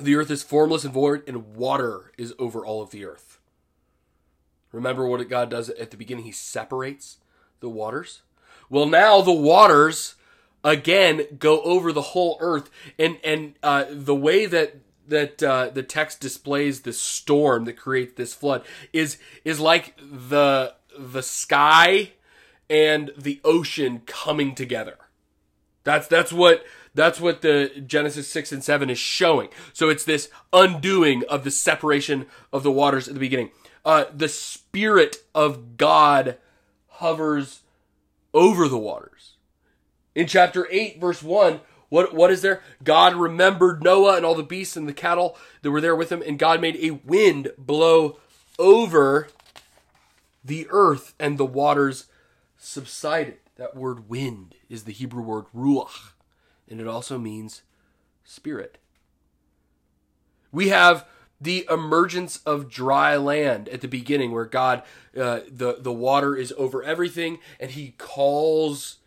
the 0.00 0.16
earth 0.16 0.30
is 0.30 0.42
formless 0.42 0.84
and 0.84 0.92
void, 0.92 1.22
and 1.26 1.54
water 1.54 2.12
is 2.16 2.34
over 2.38 2.64
all 2.64 2.82
of 2.82 2.90
the 2.90 3.04
earth. 3.04 3.38
Remember 4.72 5.06
what 5.06 5.28
God 5.28 5.50
does 5.50 5.70
at 5.70 5.90
the 5.90 5.96
beginning? 5.96 6.24
He 6.24 6.32
separates 6.32 7.18
the 7.60 7.68
waters. 7.68 8.22
Well, 8.68 8.86
now 8.86 9.20
the 9.20 9.32
waters 9.32 10.14
again 10.64 11.26
go 11.38 11.60
over 11.62 11.92
the 11.92 12.02
whole 12.02 12.38
earth, 12.40 12.70
and 12.98 13.18
and 13.22 13.54
uh, 13.62 13.84
the 13.90 14.14
way 14.14 14.46
that 14.46 14.76
that 15.06 15.42
uh, 15.42 15.68
the 15.68 15.82
text 15.82 16.20
displays 16.20 16.80
this 16.80 17.00
storm 17.00 17.66
that 17.66 17.74
creates 17.76 18.14
this 18.14 18.34
flood 18.34 18.64
is 18.92 19.18
is 19.44 19.60
like 19.60 19.94
the 19.98 20.74
the 20.98 21.22
sky 21.22 22.12
and 22.70 23.12
the 23.16 23.40
ocean 23.44 24.02
coming 24.06 24.54
together. 24.54 24.96
That's 25.84 26.08
that's 26.08 26.32
what 26.32 26.64
that's 26.94 27.20
what 27.20 27.42
the 27.42 27.82
Genesis 27.86 28.28
6 28.28 28.52
and 28.52 28.64
7 28.64 28.88
is 28.88 28.98
showing. 28.98 29.48
So 29.72 29.88
it's 29.88 30.04
this 30.04 30.30
undoing 30.52 31.24
of 31.28 31.44
the 31.44 31.50
separation 31.50 32.26
of 32.52 32.62
the 32.62 32.70
waters 32.70 33.08
at 33.08 33.14
the 33.14 33.20
beginning. 33.20 33.50
Uh, 33.84 34.04
the 34.14 34.28
spirit 34.28 35.16
of 35.34 35.76
God 35.76 36.38
hovers 36.88 37.60
over 38.32 38.68
the 38.68 38.78
waters. 38.78 39.34
In 40.14 40.26
chapter 40.26 40.68
8 40.70 41.00
verse 41.00 41.22
1, 41.22 41.60
what 41.88 42.14
what 42.14 42.30
is 42.30 42.42
there? 42.42 42.62
God 42.82 43.14
remembered 43.14 43.82
Noah 43.82 44.16
and 44.16 44.24
all 44.24 44.34
the 44.34 44.42
beasts 44.42 44.76
and 44.76 44.88
the 44.88 44.94
cattle 44.94 45.36
that 45.62 45.70
were 45.70 45.80
there 45.80 45.96
with 45.96 46.10
him 46.10 46.22
and 46.26 46.38
God 46.38 46.60
made 46.60 46.76
a 46.76 46.92
wind 46.92 47.50
blow 47.58 48.18
over 48.58 49.28
the 50.44 50.66
earth 50.70 51.14
and 51.18 51.38
the 51.38 51.44
waters 51.44 52.06
subsided. 52.58 53.38
That 53.56 53.76
word 53.76 54.08
wind 54.08 54.56
is 54.68 54.84
the 54.84 54.92
Hebrew 54.92 55.22
word 55.22 55.46
ruach, 55.54 56.12
and 56.68 56.80
it 56.80 56.86
also 56.86 57.18
means 57.18 57.62
spirit. 58.24 58.78
We 60.50 60.68
have 60.68 61.06
the 61.40 61.66
emergence 61.70 62.38
of 62.38 62.70
dry 62.70 63.16
land 63.16 63.68
at 63.68 63.80
the 63.80 63.88
beginning, 63.88 64.32
where 64.32 64.44
God, 64.44 64.82
uh, 65.16 65.40
the 65.48 65.76
the 65.78 65.92
water 65.92 66.36
is 66.36 66.52
over 66.56 66.82
everything, 66.82 67.38
and 67.60 67.70
He 67.70 67.94
calls 67.98 68.98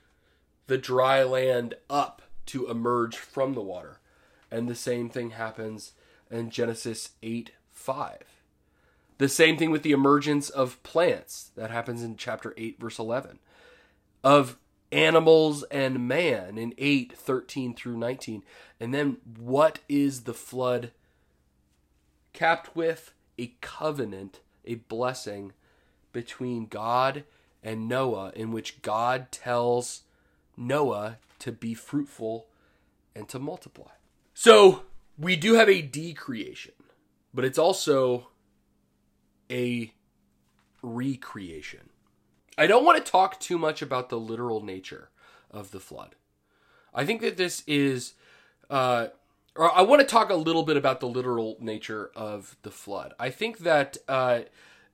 the 0.68 0.78
dry 0.78 1.24
land 1.24 1.76
up 1.90 2.22
to 2.48 2.70
emerge 2.70 3.18
from 3.18 3.54
the 3.54 3.62
water, 3.62 4.00
and 4.52 4.68
the 4.68 4.76
same 4.76 5.10
thing 5.10 5.32
happens 5.32 5.94
in 6.32 6.50
Genesis 6.50 7.12
eight 7.22 7.52
five. 7.72 8.24
The 9.18 9.30
same 9.30 9.58
thing 9.58 9.72
with 9.72 9.84
the 9.84 9.94
emergence 9.94 10.50
of 10.50 10.82
plants 10.84 11.52
that 11.56 11.72
happens 11.72 12.04
in 12.04 12.18
chapter 12.18 12.54
eight 12.56 12.80
verse 12.80 13.00
eleven 13.00 13.40
of 14.28 14.58
animals 14.92 15.64
and 15.72 16.06
man 16.06 16.58
in 16.58 16.74
8 16.78 17.14
13 17.14 17.74
through 17.74 17.98
19 17.98 18.44
and 18.78 18.94
then 18.94 19.18
what 19.38 19.80
is 19.88 20.24
the 20.24 20.34
flood 20.34 20.92
capped 22.34 22.76
with? 22.76 23.14
A 23.40 23.54
covenant 23.62 24.42
a 24.66 24.76
blessing 24.76 25.54
between 26.12 26.66
god 26.66 27.24
and 27.64 27.88
noah 27.88 28.34
in 28.36 28.52
which 28.52 28.82
god 28.82 29.32
tells 29.32 30.02
noah 30.58 31.20
to 31.40 31.54
be 31.54 31.74
fruitful 31.74 32.48
and 33.16 33.30
to 33.30 33.40
multiply. 33.40 33.92
So 34.34 34.84
we 35.18 35.38
do 35.38 35.54
have 35.54 35.70
a 35.70 35.82
decreation 35.82 36.74
but 37.34 37.46
it's 37.46 37.58
also 37.58 38.28
a 39.50 39.94
recreation 40.82 41.92
I 42.58 42.68
don't 42.68 42.84
want 42.84 43.04
to 43.04 43.12
talk 43.12 43.40
too 43.40 43.58
much 43.58 43.82
about 43.82 44.10
the 44.10 44.20
literal 44.20 44.64
nature 44.64 45.10
of 45.52 45.72
the 45.72 45.80
flood. 45.80 46.16
I 46.94 47.06
think 47.06 47.22
that 47.22 47.38
this 47.38 47.64
is, 47.68 48.14
uh, 48.70 49.08
or 49.56 49.76
I 49.76 49.82
want 49.82 50.02
to 50.02 50.08
talk 50.08 50.30
a 50.30 50.36
little 50.36 50.64
bit 50.64 50.78
about 50.78 51.00
the 51.00 51.08
literal 51.08 51.58
nature 51.60 52.12
of 52.16 52.58
the 52.64 52.72
flood. 52.72 53.14
I 53.20 53.30
think 53.30 53.60
that, 53.60 53.98
uh, 54.08 54.42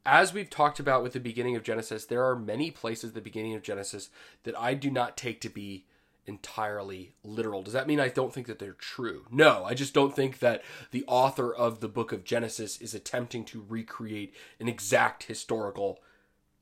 as 0.06 0.34
we've 0.34 0.50
talked 0.50 0.82
about 0.82 1.02
with 1.02 1.14
the 1.14 1.20
beginning 1.20 1.56
of 1.56 1.64
Genesis, 1.64 2.06
there 2.06 2.26
are 2.26 2.36
many 2.36 2.72
places 2.72 3.12
at 3.12 3.16
the 3.16 3.22
beginning 3.22 3.56
of 3.56 3.64
Genesis 3.64 4.10
that 4.44 4.60
I 4.60 4.74
do 4.74 4.92
not 4.92 5.16
take 5.16 5.40
to 5.42 5.50
be 5.50 5.86
entirely 6.26 7.14
literal. 7.24 7.64
Does 7.64 7.74
that 7.74 7.88
mean 7.88 8.00
I 8.00 8.10
don't 8.10 8.34
think 8.34 8.48
that 8.48 8.60
they're 8.60 8.74
true? 8.74 9.26
No, 9.32 9.64
I 9.64 9.74
just 9.74 9.94
don't 9.94 10.16
think 10.16 10.40
that 10.40 10.62
the 10.92 11.06
author 11.08 11.54
of 11.54 11.80
the 11.80 11.88
book 11.88 12.12
of 12.12 12.26
Genesis 12.26 12.80
is 12.82 12.94
attempting 12.94 13.46
to 13.46 13.66
recreate 13.68 14.34
an 14.60 14.68
exact 14.68 15.24
historical 15.24 16.02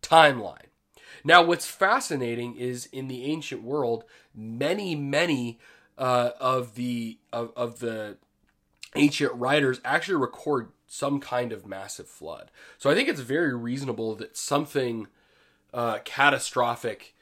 timeline. 0.03 0.70
Now, 1.23 1.43
what's 1.43 1.65
fascinating 1.65 2.55
is 2.55 2.87
in 2.87 3.07
the 3.07 3.25
ancient 3.25 3.63
world, 3.63 4.03
many, 4.33 4.95
many 4.95 5.59
uh, 5.97 6.31
of 6.39 6.75
the 6.75 7.19
of, 7.31 7.51
of 7.55 7.79
the 7.79 8.17
ancient 8.95 9.33
writers 9.33 9.79
actually 9.85 10.15
record 10.15 10.71
some 10.87 11.19
kind 11.19 11.51
of 11.51 11.65
massive 11.65 12.07
flood. 12.07 12.51
So 12.77 12.89
I 12.89 12.95
think 12.95 13.07
it's 13.07 13.21
very 13.21 13.55
reasonable 13.55 14.15
that 14.15 14.35
something 14.35 15.07
uh, 15.73 15.99
catastrophic 16.03 17.15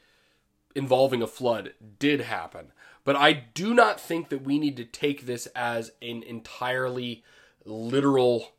involving 0.74 1.22
a 1.22 1.26
flood 1.26 1.74
did 1.98 2.22
happen. 2.22 2.72
But 3.04 3.16
I 3.16 3.32
do 3.32 3.74
not 3.74 4.00
think 4.00 4.28
that 4.28 4.42
we 4.42 4.58
need 4.58 4.76
to 4.76 4.84
take 4.84 5.26
this 5.26 5.46
as 5.54 5.92
an 6.02 6.22
entirely 6.22 7.22
literal 7.64 8.52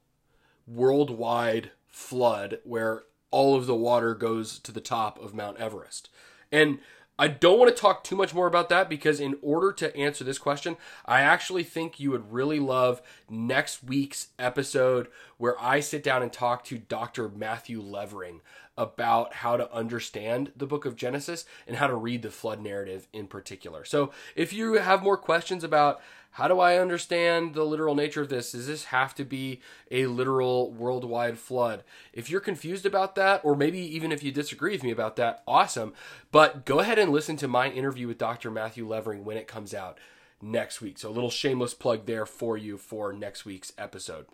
worldwide 0.68 1.72
flood 1.88 2.60
where 2.64 3.04
all 3.32 3.56
of 3.56 3.66
the 3.66 3.76
water 3.76 4.14
goes 4.14 4.60
to 4.60 4.72
the 4.72 4.82
top 4.82 5.20
of 5.20 5.34
Mount 5.34 5.58
Everest. 5.58 6.10
And 6.52 6.80
I 7.22 7.28
don't 7.28 7.60
want 7.60 7.74
to 7.74 7.80
talk 7.80 8.04
too 8.04 8.16
much 8.16 8.34
more 8.34 8.48
about 8.48 8.70
that 8.70 8.90
because, 8.90 9.20
in 9.20 9.38
order 9.44 9.72
to 9.74 9.96
answer 9.96 10.24
this 10.24 10.40
question, 10.40 10.76
I 11.06 11.22
actually 11.22 11.64
think 11.64 12.00
you 12.00 12.10
would 12.12 12.32
really 12.32 12.60
love 12.60 13.02
next 13.30 13.84
week's 13.84 14.30
episode 14.40 15.08
where 15.38 15.56
I 15.62 15.82
sit 15.82 16.02
down 16.02 16.24
and 16.24 16.34
talk 16.34 16.64
to 16.66 16.80
Dr. 16.80 17.30
Matthew 17.30 17.80
Levering 17.80 18.42
about 18.76 19.36
how 19.36 19.56
to 19.56 19.72
understand 19.72 20.52
the 20.56 20.66
book 20.66 20.86
of 20.86 20.96
Genesis 20.96 21.46
and 21.68 21.78
how 21.78 21.86
to 21.86 21.96
read 21.96 22.24
the 22.24 22.32
flood 22.32 22.60
narrative 22.60 23.08
in 23.14 23.28
particular. 23.28 23.86
So, 23.86 24.12
if 24.36 24.52
you 24.52 24.74
have 24.76 25.04
more 25.04 25.18
questions 25.18 25.64
about 25.64 26.02
how 26.36 26.48
do 26.48 26.60
I 26.60 26.78
understand 26.78 27.54
the 27.54 27.66
literal 27.66 27.94
nature 27.94 28.22
of 28.22 28.30
this? 28.30 28.54
Does 28.54 28.68
this 28.68 28.86
have 28.86 29.14
to 29.16 29.26
be 29.26 29.60
a 29.90 30.06
literal 30.06 30.72
worldwide 30.72 31.38
flood? 31.38 31.84
If 32.14 32.30
you're 32.30 32.40
confused 32.40 32.86
about 32.86 33.16
that, 33.16 33.42
or 33.44 33.54
maybe 33.54 33.80
even 33.80 34.14
if 34.14 34.24
you 34.24 34.32
disagree 34.32 34.72
with 34.72 34.84
me 34.84 34.92
about 34.92 35.18
that, 35.18 35.44
awesome. 35.46 35.94
But 36.32 36.66
go 36.66 36.80
ahead 36.80 36.98
and 36.98 37.12
listen 37.12 37.36
to 37.38 37.50
my 37.50 37.70
interview 37.70 38.08
with 38.08 38.18
Dr. 38.18 38.50
Matthew 38.50 38.88
Levering 38.88 39.26
when 39.26 39.36
it 39.36 39.48
comes 39.48 39.74
out 39.74 39.98
next 40.42 40.80
week. 40.80 40.98
So 40.98 41.10
a 41.10 41.12
little 41.12 41.30
shameless 41.30 41.74
plug 41.74 42.06
there 42.06 42.26
for 42.26 42.58
you 42.58 42.78
for 42.78 43.12
next 43.12 43.44
week's 43.44 43.74
episode. 43.78 44.26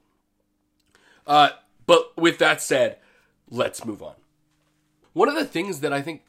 Uh, 1.26 1.50
but 1.88 2.16
with 2.16 2.38
that 2.38 2.62
said, 2.62 2.98
let's 3.50 3.86
move 3.86 4.04
on. 4.04 4.16
One 5.14 5.30
of 5.30 5.36
the 5.36 5.46
things 5.46 5.80
that 5.80 5.92
I 5.92 6.04
think 6.04 6.22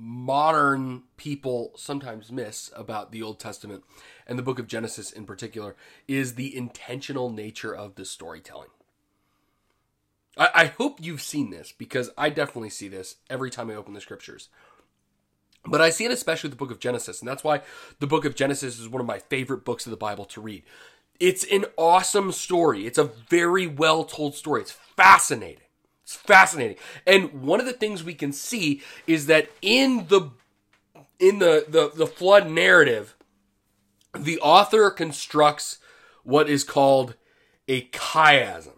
modern 0.00 1.02
people 1.18 1.72
sometimes 1.76 2.32
miss 2.32 2.70
about 2.74 3.12
the 3.12 3.22
Old 3.22 3.38
Testament 3.38 3.84
and 4.26 4.38
the 4.38 4.42
book 4.42 4.58
of 4.58 4.66
Genesis 4.66 5.12
in 5.12 5.26
particular 5.26 5.76
is 6.08 6.34
the 6.34 6.56
intentional 6.56 7.30
nature 7.30 7.74
of 7.74 7.96
the 7.96 8.06
storytelling. 8.06 8.70
I, 10.38 10.48
I 10.54 10.64
hope 10.66 10.98
you've 11.02 11.20
seen 11.20 11.50
this 11.50 11.72
because 11.76 12.10
I 12.16 12.30
definitely 12.30 12.70
see 12.70 12.88
this 12.88 13.16
every 13.28 13.50
time 13.50 13.70
I 13.70 13.74
open 13.74 13.92
the 13.92 14.00
scriptures. 14.00 14.48
But 15.66 15.82
I 15.82 15.90
see 15.90 16.06
it 16.06 16.12
especially 16.12 16.48
with 16.48 16.58
the 16.58 16.64
book 16.64 16.70
of 16.70 16.80
Genesis, 16.80 17.20
and 17.20 17.28
that's 17.28 17.44
why 17.44 17.60
the 17.98 18.06
book 18.06 18.24
of 18.24 18.34
Genesis 18.34 18.78
is 18.78 18.88
one 18.88 19.02
of 19.02 19.06
my 19.06 19.18
favorite 19.18 19.66
books 19.66 19.84
of 19.84 19.90
the 19.90 19.98
Bible 19.98 20.24
to 20.26 20.40
read. 20.40 20.62
It's 21.18 21.44
an 21.44 21.66
awesome 21.76 22.32
story. 22.32 22.86
It's 22.86 22.96
a 22.96 23.04
very 23.04 23.66
well 23.66 24.04
told 24.04 24.34
story. 24.34 24.62
It's 24.62 24.72
fascinating. 24.72 25.64
It's 26.10 26.16
fascinating. 26.16 26.76
And 27.06 27.42
one 27.42 27.60
of 27.60 27.66
the 27.66 27.72
things 27.72 28.02
we 28.02 28.14
can 28.14 28.32
see 28.32 28.82
is 29.06 29.26
that 29.26 29.48
in 29.62 30.08
the 30.08 30.32
in 31.20 31.38
the, 31.38 31.66
the, 31.68 31.92
the 31.94 32.06
flood 32.06 32.50
narrative, 32.50 33.14
the 34.18 34.40
author 34.40 34.90
constructs 34.90 35.78
what 36.24 36.48
is 36.48 36.64
called 36.64 37.14
a 37.68 37.82
chiasm. 37.90 38.72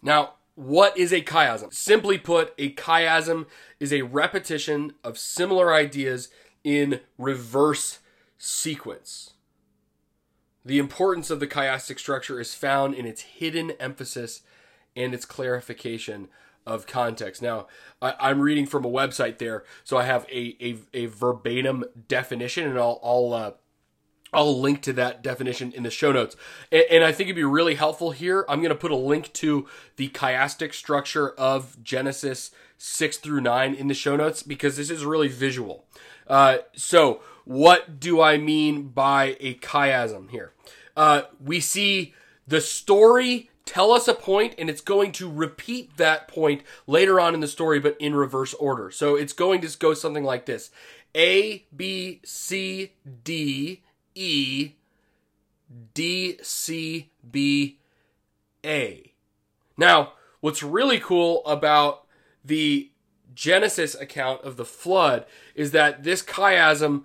Now, 0.00 0.34
what 0.54 0.96
is 0.96 1.12
a 1.12 1.20
chiasm? 1.20 1.74
Simply 1.74 2.16
put, 2.16 2.54
a 2.56 2.72
chiasm 2.72 3.44
is 3.78 3.92
a 3.92 4.02
repetition 4.02 4.94
of 5.04 5.18
similar 5.18 5.74
ideas 5.74 6.30
in 6.64 7.00
reverse 7.18 7.98
sequence. 8.38 9.34
The 10.64 10.78
importance 10.78 11.28
of 11.28 11.40
the 11.40 11.48
chiastic 11.48 11.98
structure 11.98 12.40
is 12.40 12.54
found 12.54 12.94
in 12.94 13.04
its 13.04 13.22
hidden 13.22 13.72
emphasis 13.72 14.40
and 14.96 15.12
its 15.12 15.26
clarification 15.26 16.28
of 16.68 16.86
context. 16.86 17.42
Now, 17.42 17.66
I, 18.00 18.30
am 18.30 18.40
reading 18.40 18.66
from 18.66 18.84
a 18.84 18.90
website 18.90 19.38
there, 19.38 19.64
so 19.82 19.96
I 19.96 20.04
have 20.04 20.26
a, 20.30 20.56
a, 20.60 20.78
a 20.94 21.06
verbatim 21.06 21.84
definition, 22.06 22.68
and 22.68 22.78
I'll, 22.78 23.00
I'll 23.02 23.32
uh, 23.32 23.50
I'll 24.30 24.60
link 24.60 24.82
to 24.82 24.92
that 24.92 25.22
definition 25.22 25.72
in 25.72 25.84
the 25.84 25.90
show 25.90 26.12
notes. 26.12 26.36
And, 26.70 26.84
and 26.90 27.04
I 27.04 27.12
think 27.12 27.28
it'd 27.28 27.36
be 27.36 27.44
really 27.44 27.76
helpful 27.76 28.10
here. 28.10 28.44
I'm 28.48 28.60
going 28.60 28.68
to 28.68 28.74
put 28.74 28.90
a 28.90 28.96
link 28.96 29.32
to 29.34 29.66
the 29.96 30.10
chiastic 30.10 30.74
structure 30.74 31.30
of 31.30 31.82
Genesis 31.82 32.50
6 32.76 33.16
through 33.16 33.40
9 33.40 33.74
in 33.74 33.88
the 33.88 33.94
show 33.94 34.16
notes 34.16 34.42
because 34.42 34.76
this 34.76 34.90
is 34.90 35.04
really 35.04 35.28
visual. 35.28 35.86
Uh, 36.26 36.58
so, 36.76 37.22
what 37.46 37.98
do 37.98 38.20
I 38.20 38.36
mean 38.36 38.88
by 38.88 39.36
a 39.40 39.54
chiasm 39.54 40.28
here? 40.28 40.52
Uh, 40.94 41.22
we 41.42 41.60
see 41.60 42.12
the 42.46 42.60
story 42.60 43.48
tell 43.68 43.92
us 43.92 44.08
a 44.08 44.14
point 44.14 44.54
and 44.58 44.70
it's 44.70 44.80
going 44.80 45.12
to 45.12 45.30
repeat 45.30 45.96
that 45.96 46.26
point 46.26 46.62
later 46.86 47.20
on 47.20 47.34
in 47.34 47.40
the 47.40 47.48
story, 47.48 47.78
but 47.78 47.96
in 48.00 48.14
reverse 48.14 48.54
order. 48.54 48.90
So, 48.90 49.14
it's 49.14 49.32
going 49.32 49.60
to 49.60 49.78
go 49.78 49.94
something 49.94 50.24
like 50.24 50.46
this 50.46 50.70
A, 51.14 51.66
B, 51.74 52.20
C, 52.24 52.92
D, 53.24 53.82
E 54.14 54.72
D 55.94 56.38
C 56.42 57.10
B 57.30 57.78
A. 58.64 59.12
Now, 59.76 60.14
what's 60.40 60.62
really 60.62 60.98
cool 60.98 61.44
about 61.46 62.06
the 62.44 62.90
Genesis 63.34 63.94
account 63.94 64.42
of 64.42 64.56
the 64.56 64.64
flood 64.64 65.26
is 65.54 65.70
that 65.72 66.02
this 66.02 66.22
chiasm 66.22 67.04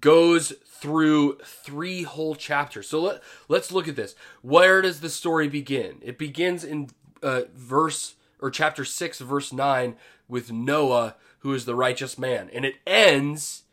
goes 0.00 0.52
through 0.66 1.38
three 1.44 2.02
whole 2.04 2.34
chapters. 2.34 2.88
So 2.88 3.00
let, 3.00 3.22
let's 3.48 3.72
look 3.72 3.88
at 3.88 3.96
this. 3.96 4.14
Where 4.42 4.82
does 4.82 5.00
the 5.00 5.08
story 5.08 5.48
begin? 5.48 5.98
It 6.02 6.18
begins 6.18 6.64
in 6.64 6.90
uh, 7.22 7.42
verse 7.54 8.14
or 8.40 8.50
chapter 8.50 8.84
6 8.84 9.18
verse 9.20 9.52
9 9.52 9.96
with 10.28 10.52
Noah 10.52 11.16
who 11.40 11.52
is 11.52 11.64
the 11.64 11.74
righteous 11.74 12.16
man 12.16 12.48
and 12.52 12.64
it 12.64 12.76
ends 12.86 13.64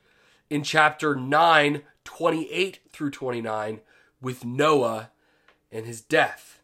in 0.49 0.63
chapter 0.63 1.15
9 1.15 1.83
28 2.03 2.79
through 2.91 3.11
29 3.11 3.81
with 4.21 4.45
Noah 4.45 5.11
and 5.71 5.85
his 5.85 6.01
death. 6.01 6.59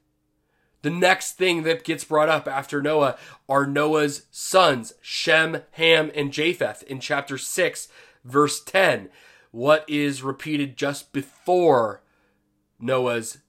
The 0.82 0.90
next 0.90 1.34
thing 1.34 1.64
that 1.64 1.84
gets 1.84 2.04
brought 2.04 2.30
up 2.30 2.48
after 2.48 2.82
Noah 2.82 3.18
are 3.48 3.68
Noah's 3.68 4.24
sons, 4.32 4.94
Shem, 5.02 5.62
Ham, 5.72 6.12
and 6.16 6.32
Japheth 6.32 6.82
in 6.84 7.00
chapter 7.00 7.38
6, 7.38 7.88
verse 8.24 8.64
10. 8.64 9.10
What 9.52 9.84
is 9.88 10.24
repeated 10.24 10.78
just 10.78 11.12
before 11.12 12.02
Noah's 12.80 13.40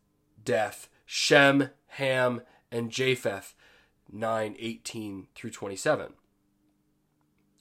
death? 0.45 0.89
Shem, 1.07 1.71
Ham, 1.87 2.43
and 2.71 2.91
Japheth, 2.91 3.55
9, 4.11 4.57
18 4.59 5.29
through 5.35 5.51
27. 5.51 6.15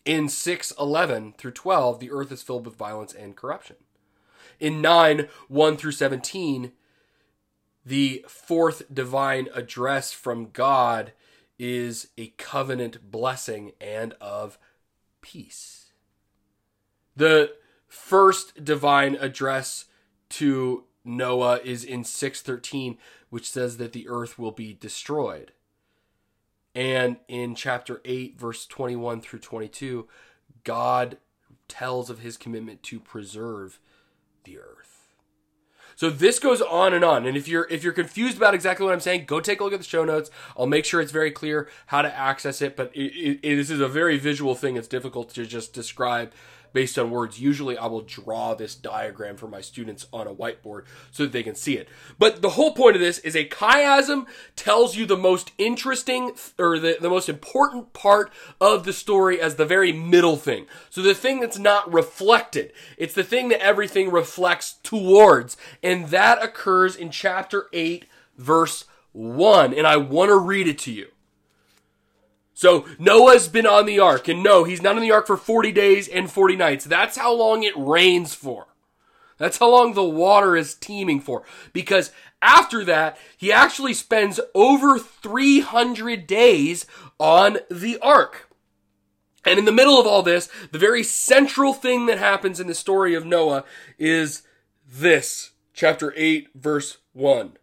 In 0.06 0.30
6, 0.30 0.74
11 0.80 1.34
through 1.38 1.52
12, 1.52 2.00
the 2.00 2.12
earth 2.12 2.32
is 2.32 2.42
filled 2.42 2.66
with 2.66 2.76
violence 2.76 3.14
and 3.14 3.36
corruption. 3.36 3.76
In 4.60 4.82
9, 4.82 5.28
1 5.48 5.78
through 5.78 5.92
17, 5.92 6.72
the 7.86 8.26
fourth 8.28 8.84
divine 8.94 9.48
address 9.54 10.12
from 10.14 10.50
God 10.52 11.14
is 11.60 12.08
a 12.18 12.28
covenant 12.38 13.12
blessing 13.12 13.74
and 13.80 14.14
of 14.20 14.58
peace. 15.22 15.92
The 17.16 17.54
first 17.92 18.64
divine 18.64 19.16
address 19.16 19.86
to 20.30 20.86
Noah 21.04 21.60
is 21.62 21.84
in 21.84 22.06
613 22.06 22.98
which 23.30 23.50
says 23.50 23.78
that 23.78 23.92
the 23.92 24.08
earth 24.08 24.40
will 24.40 24.52
be 24.52 24.74
destroyed. 24.74 25.52
And 26.74 27.18
in 27.28 27.54
chapter 27.54 28.02
8 28.06 28.40
verse 28.40 28.66
21 28.66 29.20
through 29.20 29.40
22 29.40 30.08
God 30.64 31.18
tells 31.68 32.10
of 32.10 32.20
his 32.20 32.38
commitment 32.38 32.82
to 32.84 33.00
preserve 33.00 33.80
the 34.46 34.58
earth. 34.58 35.10
So 35.98 36.10
this 36.10 36.40
goes 36.40 36.62
on 36.62 36.94
and 36.94 37.04
on. 37.04 37.26
And 37.26 37.36
if 37.36 37.50
you're 37.50 37.68
if 37.70 37.84
you're 37.84 37.92
confused 37.92 38.38
about 38.38 38.54
exactly 38.54 38.86
what 38.86 38.94
I'm 38.94 39.02
saying, 39.02 39.26
go 39.26 39.42
take 39.42 39.60
a 39.60 39.66
look 39.66 39.74
at 39.74 39.80
the 39.80 39.86
show 39.86 40.06
notes. 40.06 40.32
I'll 40.58 40.66
make 40.66 40.86
sure 40.86 41.02
it's 41.02 41.12
very 41.12 41.32
clear 41.32 41.70
how 41.88 42.02
to 42.02 42.18
access 42.18 42.62
it. 42.62 42.78
But 42.78 42.96
it, 42.96 43.12
it, 43.14 43.40
it, 43.44 43.56
this 43.58 43.70
is 43.70 43.82
a 43.82 43.88
very 43.90 44.18
visual 44.18 44.56
thing. 44.56 44.78
It's 44.78 44.88
difficult 44.88 45.34
to 45.34 45.46
just 45.46 45.74
describe 45.74 46.32
based 46.74 46.98
on 46.98 47.12
words. 47.12 47.40
Usually 47.40 47.78
I 47.78 47.88
will 47.88 48.02
draw 48.02 48.54
this 48.54 48.76
diagram 48.76 49.38
for 49.38 49.48
my 49.48 49.62
students 49.62 50.08
on 50.12 50.28
a 50.28 50.34
whiteboard 50.34 50.86
so 51.12 51.24
that 51.24 51.32
they 51.32 51.44
can 51.44 51.56
see 51.56 51.78
it. 51.78 51.88
But 52.18 52.42
the 52.42 52.52
whole 52.52 52.74
point 52.74 52.96
of 52.96 53.02
this 53.02 53.20
is 53.20 53.36
a 53.36 53.48
chiasm 53.48 54.26
tells 54.56 54.96
you 54.96 55.06
the 55.06 55.18
most 55.18 55.52
interesting 55.58 56.32
or 56.58 56.80
the, 56.80 56.98
the 57.00 57.10
most 57.10 57.30
important 57.30 57.94
part 57.94 58.32
of 58.60 58.84
the 58.84 58.94
story 58.94 59.42
as 59.42 59.56
the 59.56 59.66
very 59.66 59.92
middle 59.92 60.38
thing. 60.38 60.66
So 60.90 61.02
the 61.02 61.14
thing 61.14 61.40
that's 61.40 61.60
not 61.60 61.92
reflected. 61.92 62.74
It's 62.98 63.14
the 63.14 63.24
thing 63.24 63.50
that 63.50 63.62
everything 63.62 64.12
reflects 64.12 64.74
towards. 64.84 65.58
And 65.84 66.08
that 66.08 66.44
occurs 66.44 66.96
in 66.96 67.12
chapter 67.12 67.68
8 67.74 68.06
verse 68.38 68.86
1. 69.14 69.74
And 69.74 69.88
I 69.88 69.98
want 69.98 70.30
to 70.30 70.38
read 70.38 70.68
it 70.68 70.80
to 70.80 70.92
you. 70.92 71.08
So 72.62 72.86
Noah's 73.00 73.48
been 73.48 73.66
on 73.66 73.88
the 73.88 73.98
ark, 73.98 74.28
and 74.28 74.44
no, 74.44 74.66
he's 74.66 74.84
not 74.84 74.96
on 74.96 75.02
the 75.02 75.10
ark 75.10 75.26
for 75.26 75.36
40 75.36 75.72
days 75.72 76.08
and 76.08 76.30
40 76.30 76.56
nights. 76.56 76.86
That's 76.86 77.18
how 77.18 77.34
long 77.34 77.64
it 77.64 77.74
rains 77.76 78.36
for. 78.36 78.68
That's 79.40 79.58
how 79.58 79.72
long 79.72 79.96
the 79.96 80.04
water 80.04 80.56
is 80.56 80.76
teeming 80.76 81.22
for. 81.22 81.42
Because 81.74 82.12
after 82.40 82.86
that, 82.86 83.18
he 83.36 83.52
actually 83.52 83.96
spends 83.96 84.40
over 84.54 85.00
300 85.00 86.28
days 86.28 86.86
on 87.20 87.58
the 87.72 87.98
ark. 87.98 88.48
And 89.44 89.58
in 89.58 89.66
the 89.66 89.72
middle 89.72 90.00
of 90.00 90.06
all 90.06 90.22
this, 90.22 90.48
the 90.72 90.78
very 90.78 91.02
central 91.02 91.74
thing 91.74 92.06
that 92.06 92.20
happens 92.20 92.60
in 92.60 92.68
the 92.68 92.76
story 92.76 93.16
of 93.16 93.26
Noah 93.26 93.64
is 93.98 94.44
this 94.88 95.50
chapter 95.74 96.14
8, 96.16 96.50
verse 96.54 97.00
1. 97.14 97.58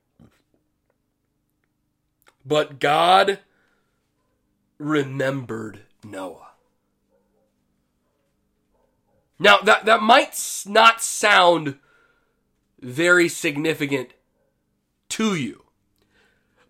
But 2.45 2.81
God 2.81 3.39
remembered 4.79 5.81
Noah. 6.05 6.49
Now, 9.39 9.59
that, 9.59 9.85
that 9.85 10.03
might 10.03 10.37
not 10.67 11.01
sound 11.01 11.79
very 12.81 13.29
significant 13.29 14.11
to 15.11 15.35
you, 15.35 15.65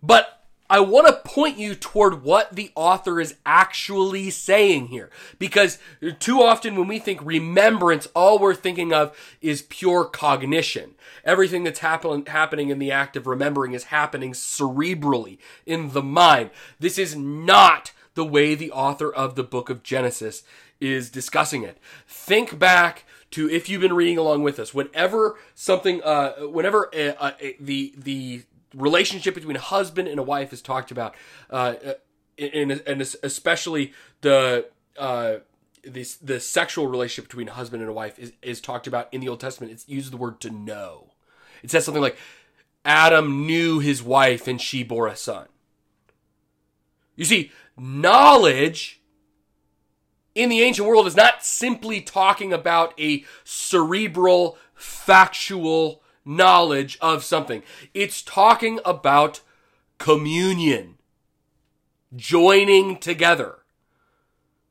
but 0.03 0.39
I 0.71 0.81
want 0.81 1.07
to 1.07 1.27
point 1.27 1.57
you 1.57 1.73
toward 1.73 2.23
what 2.23 2.55
the 2.55 2.71
author 2.75 3.19
is 3.19 3.35
actually 3.43 4.29
saying 4.29 4.87
here. 4.87 5.09
Because 5.39 5.79
too 6.19 6.41
often 6.43 6.75
when 6.75 6.87
we 6.87 6.99
think 6.99 7.21
remembrance, 7.23 8.07
all 8.13 8.37
we're 8.37 8.53
thinking 8.53 8.93
of 8.93 9.17
is 9.41 9.63
pure 9.63 10.05
cognition. 10.05 10.91
Everything 11.25 11.63
that's 11.63 11.79
happen- 11.79 12.27
happening 12.27 12.69
in 12.69 12.77
the 12.77 12.91
act 12.91 13.17
of 13.17 13.25
remembering 13.25 13.73
is 13.73 13.85
happening 13.85 14.33
cerebrally 14.33 15.39
in 15.65 15.93
the 15.93 16.03
mind. 16.03 16.51
This 16.79 16.99
is 16.99 17.15
not 17.15 17.91
the 18.19 18.25
way 18.25 18.53
the 18.53 18.71
author 18.71 19.09
of 19.09 19.35
the 19.35 19.43
book 19.43 19.69
of 19.69 19.81
Genesis 19.81 20.43
is 20.81 21.09
discussing 21.09 21.63
it. 21.63 21.77
Think 22.05 22.59
back 22.59 23.05
to 23.31 23.49
if 23.49 23.69
you've 23.69 23.79
been 23.79 23.93
reading 23.93 24.17
along 24.17 24.43
with 24.43 24.59
us. 24.59 24.73
Whenever 24.73 25.37
something, 25.55 26.03
uh, 26.03 26.33
whenever 26.57 26.89
a, 26.93 27.07
a, 27.07 27.35
a, 27.39 27.55
the 27.61 27.93
the 27.95 28.43
relationship 28.75 29.35
between 29.35 29.55
a 29.55 29.61
husband 29.61 30.09
and 30.09 30.19
a 30.19 30.23
wife 30.23 30.51
is 30.51 30.61
talked 30.61 30.91
about, 30.91 31.15
uh, 31.49 31.75
and, 32.37 32.71
and 32.85 33.01
especially 33.23 33.93
the 34.19 34.67
uh, 34.97 35.35
this 35.83 36.17
the 36.17 36.41
sexual 36.41 36.87
relationship 36.87 37.29
between 37.29 37.47
a 37.47 37.53
husband 37.53 37.81
and 37.81 37.89
a 37.89 37.93
wife 37.93 38.19
is, 38.19 38.33
is 38.41 38.59
talked 38.59 38.85
about 38.85 39.07
in 39.13 39.21
the 39.21 39.29
Old 39.29 39.39
Testament. 39.39 39.71
It 39.71 39.87
uses 39.87 40.11
the 40.11 40.17
word 40.17 40.41
to 40.41 40.49
know. 40.49 41.13
It 41.63 41.71
says 41.71 41.85
something 41.85 42.03
like, 42.03 42.17
Adam 42.83 43.45
knew 43.45 43.79
his 43.79 44.03
wife 44.03 44.45
and 44.45 44.59
she 44.59 44.83
bore 44.83 45.07
a 45.07 45.15
son. 45.15 45.47
You 47.19 47.25
see, 47.25 47.51
knowledge 47.77 49.01
in 50.33 50.47
the 50.47 50.61
ancient 50.61 50.87
world 50.87 51.05
is 51.05 51.17
not 51.17 51.43
simply 51.43 51.99
talking 51.99 52.53
about 52.53 52.97
a 52.97 53.25
cerebral, 53.43 54.57
factual 54.73 56.01
knowledge 56.23 56.97
of 57.01 57.25
something. 57.25 57.61
It's 57.93 58.21
talking 58.21 58.79
about 58.85 59.41
communion, 59.97 60.97
joining 62.15 62.95
together. 62.95 63.58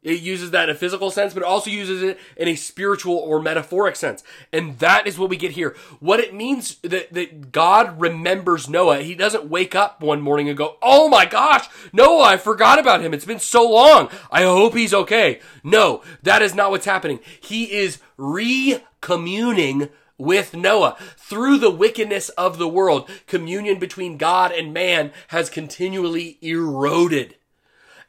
It 0.03 0.21
uses 0.21 0.53
that 0.53 0.69
in 0.69 0.75
a 0.75 0.79
physical 0.79 1.11
sense, 1.11 1.35
but 1.35 1.43
it 1.43 1.47
also 1.47 1.71
uses 1.71 2.03
it 2.03 2.21
in 2.37 2.47
a 2.47 2.55
spiritual 2.55 3.17
or 3.17 3.43
metaphoric 3.43 3.97
sense. 3.97 4.23
And 4.53 4.79
that 4.79 5.09
is 5.09 5.19
what 5.19 5.29
we 5.29 5.37
get 5.37 5.53
here. 5.53 5.75
What 5.99 6.21
it 6.21 6.33
means 6.33 6.77
that, 6.77 7.13
that 7.13 7.51
God 7.51 8.01
remembers 8.01 8.69
Noah. 8.69 9.03
He 9.03 9.17
doesn't 9.17 9.51
wake 9.51 9.75
up 9.75 10.01
one 10.01 10.21
morning 10.21 10.49
and 10.49 10.57
go, 10.57 10.77
Oh 10.83 11.09
my 11.09 11.27
gosh, 11.27 11.69
Noah, 11.93 12.23
I 12.23 12.37
forgot 12.37 12.79
about 12.79 13.03
him. 13.03 13.13
It's 13.13 13.25
been 13.25 13.41
so 13.41 13.69
long. 13.69 14.09
I 14.31 14.43
hope 14.43 14.75
he's 14.75 14.95
okay. 14.95 15.41
No, 15.65 16.03
that 16.23 16.43
is 16.43 16.55
not 16.55 16.71
what's 16.71 16.87
happening. 16.87 17.19
He 17.41 17.73
is 17.73 17.99
re-communing 18.17 19.89
with 20.17 20.55
Noah. 20.55 20.97
Through 21.17 21.59
the 21.59 21.71
wickedness 21.71 22.29
of 22.31 22.59
the 22.59 22.69
world, 22.69 23.09
communion 23.27 23.79
between 23.79 24.17
God 24.17 24.53
and 24.53 24.73
man 24.73 25.13
has 25.29 25.51
continually 25.51 26.39
eroded. 26.41 27.35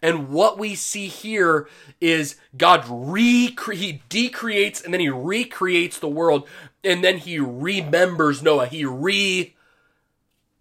And 0.02 0.30
what 0.30 0.58
we 0.58 0.76
see 0.76 1.08
here 1.08 1.68
is 2.00 2.38
God 2.58 2.84
recre- 2.84 3.76
he 3.76 4.02
decreates 4.08 4.82
and 4.82 4.94
then 4.94 5.02
he 5.02 5.10
recreates 5.10 6.00
the 6.00 6.08
world 6.08 6.48
and 6.84 7.04
then 7.04 7.18
he 7.18 7.38
remembers 7.40 8.42
Noah. 8.42 8.68
He 8.68 8.86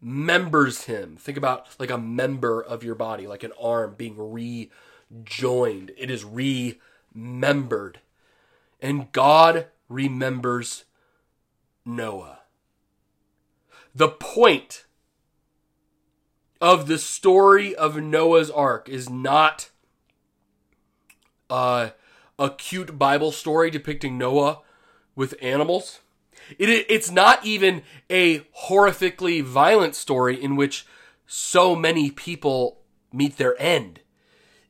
remembers 0.03 0.85
him. 0.85 1.17
Think 1.17 1.39
about 1.39 1.69
like 1.79 1.91
a 1.91 1.99
member 1.99 2.61
of 2.61 2.83
your 2.83 2.97
body, 2.97 3.27
like 3.29 3.45
an 3.45 3.53
arm 3.61 3.95
being 3.97 4.17
rejoined. 4.19 5.93
It 5.97 6.11
is 6.11 6.25
remembered. 6.25 8.01
And 8.81 9.13
God 9.13 9.67
remembers 9.89 10.85
Noah. 11.85 12.41
The 13.95 14.09
point 14.09 14.85
of 16.61 16.87
the 16.87 16.99
story 16.99 17.75
of 17.75 17.97
Noah's 17.97 18.51
Ark 18.51 18.89
is 18.89 19.09
not 19.09 19.71
uh, 21.49 21.91
a 22.39 22.51
cute 22.51 22.99
Bible 22.99 23.33
story 23.33 23.71
depicting 23.71 24.19
Noah 24.19 24.61
with 25.15 25.35
animals. 25.41 26.01
It, 26.59 26.87
it's 26.89 27.11
not 27.11 27.45
even 27.45 27.83
a 28.09 28.41
horrifically 28.69 29.43
violent 29.43 29.95
story 29.95 30.41
in 30.43 30.57
which 30.57 30.87
so 31.27 31.77
many 31.77 32.11
people 32.11 32.81
meet 33.13 33.37
their 33.37 33.61
end. 33.61 34.01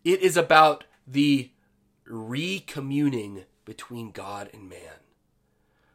It 0.04 0.20
is 0.20 0.36
about 0.36 0.84
the 1.06 1.50
recommuning 2.08 3.44
between 3.64 4.10
God 4.10 4.50
and 4.52 4.68
man. 4.68 4.80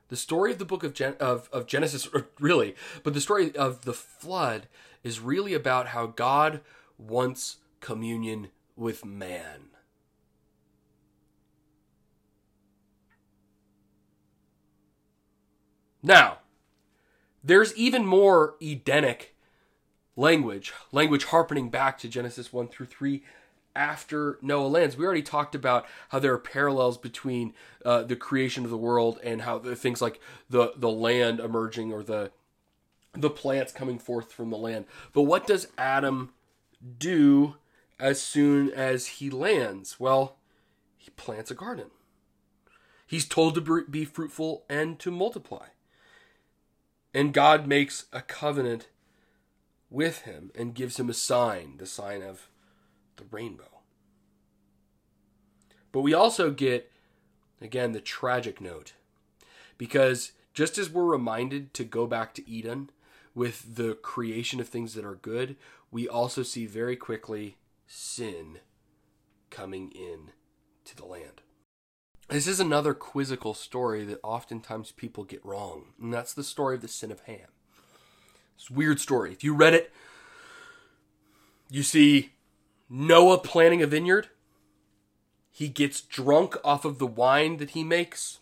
The 0.10 0.16
story 0.16 0.52
of 0.52 0.60
the 0.60 0.66
book 0.66 0.84
of, 0.84 0.94
Gen- 0.94 1.16
of, 1.20 1.50
of 1.52 1.66
Genesis, 1.66 2.08
really, 2.40 2.76
but 3.02 3.14
the 3.14 3.22
story 3.22 3.56
of 3.56 3.84
the 3.84 3.94
flood 3.94 4.68
is 5.04 5.20
really 5.20 5.54
about 5.54 5.88
how 5.88 6.08
God 6.08 6.62
wants 6.98 7.58
communion 7.80 8.50
with 8.76 9.06
man. 9.06 9.70
Now, 16.02 16.40
there's 17.44 17.76
even 17.76 18.06
more 18.06 18.56
Edenic 18.62 19.36
language, 20.16 20.74
language 20.92 21.26
harpening 21.26 21.70
back 21.70 21.98
to 22.00 22.10
Genesis 22.10 22.52
1 22.52 22.68
through 22.68 22.88
3 22.88 23.24
after 23.76 24.38
Noah 24.42 24.68
lands. 24.68 24.98
We 24.98 25.06
already 25.06 25.24
talked 25.24 25.56
about 25.56 25.86
how 26.10 26.20
there 26.20 26.34
are 26.34 26.40
parallels 26.40 26.98
between 26.98 27.54
uh, 27.84 28.04
the 28.04 28.16
creation 28.16 28.64
of 28.64 28.70
the 28.70 28.78
world 28.78 29.20
and 29.24 29.42
how 29.42 29.58
the 29.58 29.76
things 29.76 30.02
like 30.02 30.20
the 30.50 30.74
the 30.76 30.92
land 30.92 31.40
emerging 31.40 31.92
or 31.92 32.04
the 32.04 32.32
the 33.14 33.30
plants 33.30 33.72
coming 33.72 34.00
forth 34.00 34.32
from 34.32 34.50
the 34.50 34.58
land. 34.58 34.86
But 35.14 35.24
what 35.24 35.48
does 35.48 35.68
Adam 35.78 36.34
do 36.98 37.56
as 38.00 38.22
soon 38.22 38.72
as 38.72 39.08
he 39.08 39.30
lands? 39.30 40.00
Well, 40.00 40.38
he 40.98 41.12
plants 41.12 41.52
a 41.52 41.56
garden. 41.56 41.92
He's 43.06 43.28
told 43.28 43.56
to 43.56 43.86
be 43.90 44.06
fruitful 44.06 44.66
and 44.70 44.98
to 45.00 45.12
multiply. 45.12 45.68
And 47.14 47.34
God 47.34 47.68
makes 47.68 48.06
a 48.12 48.22
covenant 48.22 48.88
with 49.92 50.22
him 50.22 50.52
and 50.56 50.74
gives 50.74 51.00
him 51.00 51.10
a 51.10 51.14
sign, 51.14 51.78
the 51.78 51.86
sign 51.86 52.24
of 52.24 52.50
the 53.18 53.26
rainbow. 53.30 53.82
But 55.92 56.02
we 56.02 56.16
also 56.16 56.50
get, 56.50 56.92
again, 57.62 57.92
the 57.92 58.02
tragic 58.02 58.60
note. 58.60 58.94
Because 59.78 60.32
just 60.56 60.80
as 60.80 60.90
we're 60.90 61.06
reminded 61.06 61.74
to 61.76 61.84
go 61.84 62.08
back 62.08 62.34
to 62.34 62.50
Eden 62.50 62.90
with 63.36 63.76
the 63.76 63.96
creation 63.96 64.60
of 64.60 64.70
things 64.70 64.94
that 64.94 65.06
are 65.06 65.16
good, 65.16 65.56
we 65.92 66.08
also 66.08 66.44
see 66.44 66.66
very 66.66 66.96
quickly 66.96 67.58
sin 67.88 68.60
coming 69.50 69.92
in 69.92 70.32
to 70.86 70.96
the 70.96 71.06
land. 71.06 71.42
This 72.30 72.48
is 72.48 72.60
another 72.60 72.94
quizzical 72.94 73.54
story 73.54 74.04
that 74.06 74.20
oftentimes 74.24 74.92
people 74.92 75.24
get 75.24 75.46
wrong, 75.46 75.94
and 76.02 76.14
that's 76.14 76.34
the 76.34 76.44
story 76.44 76.76
of 76.76 76.82
the 76.82 76.88
sin 76.88 77.12
of 77.12 77.22
Ham. 77.22 77.48
It's 78.56 78.70
a 78.70 78.74
weird 78.74 79.00
story. 79.00 79.32
If 79.32 79.44
you 79.44 79.54
read 79.54 79.74
it, 79.74 79.92
you 81.70 81.84
see 81.84 82.34
Noah 82.90 83.40
planting 83.40 83.82
a 83.82 83.88
vineyard. 83.88 84.30
He 85.52 85.68
gets 85.68 86.02
drunk 86.02 86.56
off 86.64 86.86
of 86.86 86.98
the 86.98 87.08
wine 87.08 87.58
that 87.58 87.72
he 87.72 87.84
makes, 87.84 88.40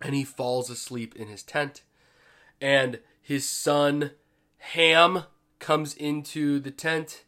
and 0.00 0.14
he 0.14 0.24
falls 0.24 0.70
asleep 0.70 1.14
in 1.16 1.28
his 1.28 1.42
tent. 1.42 1.82
And 2.60 3.00
his 3.22 3.48
son 3.48 4.10
Ham 4.58 5.24
comes 5.58 5.94
into 5.94 6.58
the 6.58 6.70
tent 6.70 7.24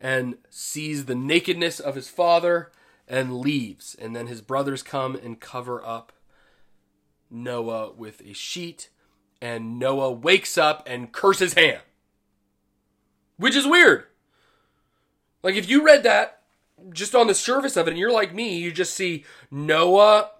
and 0.00 0.36
sees 0.50 1.04
the 1.04 1.14
nakedness 1.14 1.80
of 1.80 1.94
his 1.94 2.08
father 2.08 2.70
and 3.06 3.38
leaves. 3.38 3.96
And 3.98 4.14
then 4.14 4.26
his 4.26 4.40
brothers 4.42 4.82
come 4.82 5.16
and 5.16 5.40
cover 5.40 5.84
up 5.84 6.12
Noah 7.30 7.92
with 7.92 8.20
a 8.20 8.32
sheet. 8.32 8.90
And 9.40 9.78
Noah 9.78 10.12
wakes 10.12 10.58
up 10.58 10.82
and 10.86 11.12
curses 11.12 11.54
Ham. 11.54 11.80
Which 13.36 13.56
is 13.56 13.66
weird. 13.66 14.04
Like, 15.42 15.54
if 15.54 15.68
you 15.68 15.84
read 15.84 16.02
that 16.02 16.42
just 16.92 17.14
on 17.14 17.28
the 17.28 17.34
surface 17.34 17.76
of 17.76 17.86
it 17.86 17.90
and 17.90 17.98
you're 17.98 18.12
like 18.12 18.34
me, 18.34 18.58
you 18.58 18.72
just 18.72 18.94
see 18.94 19.24
Noah 19.50 20.30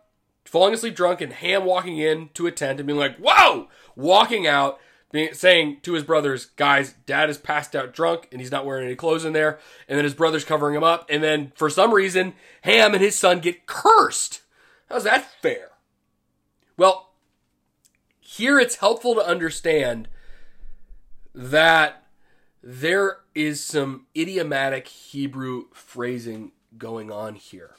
falling 0.48 0.74
asleep 0.74 0.96
drunk 0.96 1.20
and 1.20 1.32
Ham 1.32 1.64
walking 1.64 1.98
in 1.98 2.30
to 2.34 2.46
a 2.46 2.52
tent 2.52 2.80
and 2.80 2.86
being 2.86 2.98
like, 2.98 3.16
whoa, 3.18 3.68
walking 3.94 4.46
out, 4.46 4.80
being, 5.12 5.34
saying 5.34 5.78
to 5.82 5.92
his 5.92 6.04
brothers, 6.04 6.46
guys, 6.56 6.94
dad 7.06 7.28
is 7.28 7.38
passed 7.38 7.76
out 7.76 7.92
drunk 7.92 8.28
and 8.32 8.40
he's 8.40 8.50
not 8.50 8.64
wearing 8.64 8.86
any 8.86 8.96
clothes 8.96 9.24
in 9.24 9.34
there. 9.34 9.58
And 9.88 9.96
then 9.96 10.04
his 10.04 10.14
brother's 10.14 10.44
covering 10.44 10.74
him 10.74 10.84
up. 10.84 11.06
And 11.10 11.22
then 11.22 11.52
for 11.54 11.68
some 11.68 11.92
reason, 11.92 12.34
Ham 12.62 12.94
and 12.94 13.02
his 13.02 13.16
son 13.16 13.40
get 13.40 13.66
cursed. 13.66 14.42
How's 14.88 15.04
that 15.04 15.30
fair? 15.42 15.72
Well, 16.76 17.10
here 18.20 18.58
it's 18.58 18.76
helpful 18.76 19.14
to 19.14 19.26
understand 19.26 20.08
that 21.34 22.04
there 22.62 23.18
is 23.34 23.62
some 23.62 24.06
idiomatic 24.16 24.88
Hebrew 24.88 25.64
phrasing 25.72 26.52
going 26.76 27.12
on 27.12 27.34
here. 27.34 27.76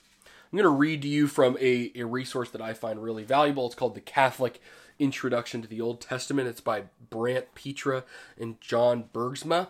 I'm 0.52 0.58
going 0.58 0.64
to 0.64 0.70
read 0.70 1.02
to 1.04 1.08
you 1.08 1.28
from 1.28 1.58
a, 1.60 1.92
a 1.96 2.04
resource 2.06 2.50
that 2.52 2.62
I 2.62 2.74
find 2.74 3.02
really 3.02 3.24
valuable. 3.24 3.68
It's 3.68 3.76
called 3.76 3.96
the 3.96 4.02
Catholic 4.02 4.60
Introduction 4.98 5.62
to 5.62 5.68
the 5.68 5.80
Old 5.80 6.02
Testament. 6.02 6.48
It's 6.48 6.60
by 6.60 6.86
Brant 7.10 7.54
Pitre 7.54 8.04
and 8.38 8.60
John 8.60 9.06
Bergsma. 9.14 9.68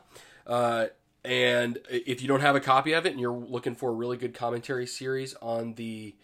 Uh, 0.47 0.87
and 1.23 1.79
if 1.89 2.21
you 2.21 2.27
don't 2.27 2.41
have 2.41 2.55
a 2.55 2.61
copy 2.61 2.93
of 2.93 3.05
it 3.05 3.11
and 3.11 3.19
you're 3.19 3.31
looking 3.31 3.75
for 3.75 3.89
a 3.89 3.93
really 3.93 4.17
good 4.17 4.33
commentary 4.33 4.87
series 4.87 5.35
on 5.41 5.75
the 5.75 6.15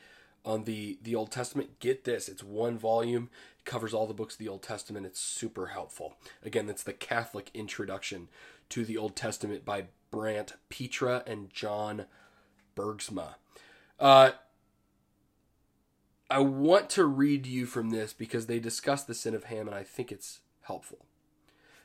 on 0.46 0.63
the 0.63 1.00
the 1.02 1.15
Old 1.15 1.32
Testament, 1.32 1.80
get 1.80 2.06
this. 2.06 2.30
It's 2.30 2.44
one 2.44 2.78
volume. 2.78 3.30
It 3.60 3.65
covers 3.65 3.94
all 3.94 4.08
the 4.08 4.13
books 4.13 4.36
of 4.36 4.39
the 4.39 4.48
Old 4.48 4.63
Testament. 4.63 5.06
It's 5.06 5.20
super 5.20 5.68
helpful. 5.68 6.15
Again, 6.44 6.65
that's 6.65 6.84
the 6.84 6.94
Catholic 6.94 7.52
Introduction 7.54 8.30
to 8.70 8.86
the 8.86 8.98
Old 8.98 9.15
Testament 9.15 9.65
by 9.65 9.86
Brant 10.12 10.54
Pitre 10.70 11.24
and 11.28 11.52
John 11.52 12.06
Bergsma. 12.76 13.36
Uh, 14.00 14.32
I 16.30 16.40
want 16.40 16.90
to 16.92 17.06
read 17.06 17.46
you 17.46 17.66
from 17.66 17.92
this 17.92 18.14
because 18.14 18.48
they 18.48 18.60
discuss 18.60 19.04
the 19.04 19.14
sin 19.14 19.36
of 19.36 19.46
Ham 19.46 19.68
and 19.68 19.76
I 19.76 19.84
think 19.84 20.12
it's 20.12 20.42
helpful. 20.64 21.06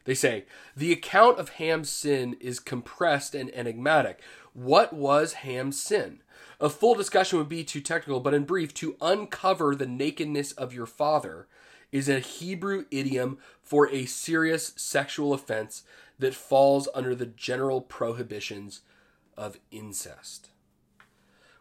They 0.05 0.15
say, 0.15 0.47
the 0.75 0.93
account 0.93 1.39
of 1.39 1.51
Ham's 1.51 1.91
sin 1.91 2.37
is 2.41 2.59
compressed 2.59 3.35
and 3.35 3.55
enigmatic. 3.55 4.21
What 4.55 4.93
was 4.93 5.35
Ham's 5.35 5.81
sin? 5.81 6.23
A 6.59 6.71
full 6.71 6.95
discussion 6.95 7.39
would 7.39 7.51
be 7.51 7.65
too 7.65 7.83
technical, 7.83 8.21
but 8.21 8.35
in 8.35 8.45
brief, 8.45 8.73
to 8.75 8.97
uncover 9.01 9.75
the 9.75 9.87
nakedness 9.87 10.53
of 10.53 10.73
your 10.73 10.87
father 10.87 11.47
is 11.93 12.09
a 12.09 12.19
Hebrew 12.19 12.87
idiom 12.91 13.39
for 13.63 13.91
a 13.91 14.07
serious 14.07 14.73
sexual 14.77 15.35
offense 15.35 15.83
that 16.19 16.35
falls 16.35 16.89
under 16.95 17.15
the 17.15 17.27
general 17.27 17.81
prohibitions 17.81 18.81
of 19.37 19.59
incest. 19.71 20.51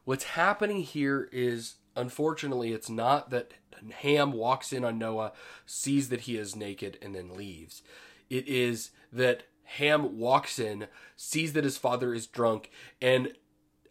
What's 0.06 0.24
happening 0.24 0.82
here 0.82 1.30
is 1.32 1.76
Unfortunately, 2.00 2.72
it's 2.72 2.90
not 2.90 3.30
that 3.30 3.54
Ham 4.00 4.32
walks 4.32 4.72
in 4.72 4.86
on 4.86 4.98
Noah, 4.98 5.34
sees 5.66 6.08
that 6.10 6.22
he 6.22 6.38
is 6.38 6.56
naked, 6.56 6.98
and 7.02 7.14
then 7.14 7.36
leaves. 7.36 7.84
It 8.30 8.48
is 8.48 8.92
that 9.12 9.44
Ham 9.64 10.18
walks 10.18 10.60
in, 10.60 10.88
sees 11.18 11.52
that 11.54 11.66
his 11.66 11.78
father 11.78 12.14
is 12.14 12.26
drunk, 12.26 12.72
and 13.02 13.34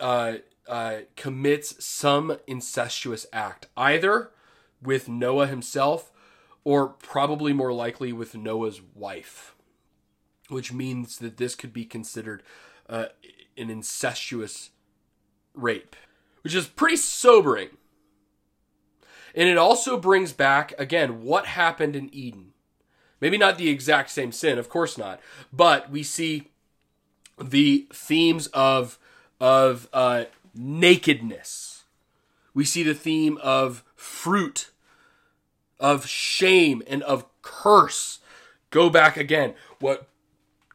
uh, 0.01 0.37
uh, 0.67 1.01
commits 1.17 1.85
some 1.85 2.39
incestuous 2.47 3.27
act, 3.31 3.67
either 3.77 4.31
with 4.83 5.09
Noah 5.09 5.47
himself 5.47 6.11
or 6.65 6.89
probably 6.89 7.53
more 7.53 7.75
likely 7.75 8.13
with 8.13 8.35
Noah's 8.35 8.81
wife, 8.95 9.55
which 10.49 10.73
means 10.73 11.19
that 11.19 11.37
this 11.37 11.55
could 11.55 11.75
be 11.75 11.85
considered 11.85 12.43
uh, 12.89 13.07
an 13.59 13.69
incestuous 13.69 14.71
rape, 15.53 15.95
which 16.43 16.55
is 16.55 16.67
pretty 16.67 16.97
sobering. 16.97 17.69
And 19.35 19.49
it 19.49 19.59
also 19.59 19.99
brings 19.99 20.33
back, 20.33 20.73
again, 20.79 21.23
what 21.23 21.47
happened 21.47 21.95
in 21.95 22.13
Eden. 22.15 22.53
Maybe 23.21 23.39
not 23.39 23.59
the 23.59 23.69
exact 23.69 24.11
same 24.11 24.33
sin, 24.33 24.59
of 24.59 24.69
course 24.69 24.97
not, 24.97 25.21
but 25.53 25.91
we 25.91 26.03
see 26.03 26.51
the 27.41 27.87
themes 27.93 28.47
of 28.49 28.99
of 29.41 29.89
uh, 29.93 30.25
nakedness. 30.55 31.85
We 32.55 32.65
see 32.65 32.83
the 32.83 32.95
theme 32.95 33.39
of 33.43 33.85
fruit, 33.95 34.71
of 35.79 36.07
shame, 36.07 36.83
and 36.87 37.03
of 37.05 37.25
curse. 37.43 38.21
Go 38.71 38.91
back 38.91 39.17
again. 39.17 39.55
What 39.81 40.09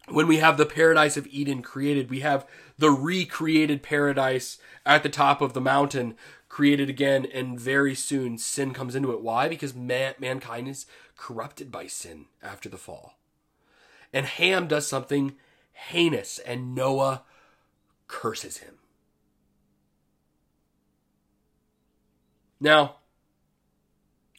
when 0.09 0.27
we 0.27 0.37
have 0.37 0.57
the 0.57 0.65
paradise 0.65 1.15
of 1.15 1.27
Eden 1.27 1.61
created, 1.61 2.09
we 2.09 2.19
have 2.19 2.45
the 2.77 2.91
recreated 2.91 3.83
paradise 3.83 4.57
at 4.85 5.03
the 5.03 5.09
top 5.09 5.41
of 5.41 5.53
the 5.53 5.61
mountain 5.61 6.15
created 6.53 6.87
again, 6.87 7.25
and 7.33 7.59
very 7.59 7.95
soon 7.95 8.37
sin 8.37 8.75
comes 8.75 8.93
into 8.93 9.11
it. 9.11 9.21
Why? 9.21 9.47
Because 9.47 9.73
man- 9.73 10.13
mankind 10.19 10.67
is 10.67 10.85
corrupted 11.17 11.71
by 11.71 11.87
sin 11.87 12.27
after 12.43 12.69
the 12.69 12.77
fall. 12.77 13.17
And 14.13 14.27
Ham 14.27 14.67
does 14.67 14.85
something 14.85 15.33
heinous, 15.71 16.37
and 16.37 16.75
Noah 16.75 17.23
curses 18.05 18.57
him. 18.57 18.75
Now, 22.59 22.97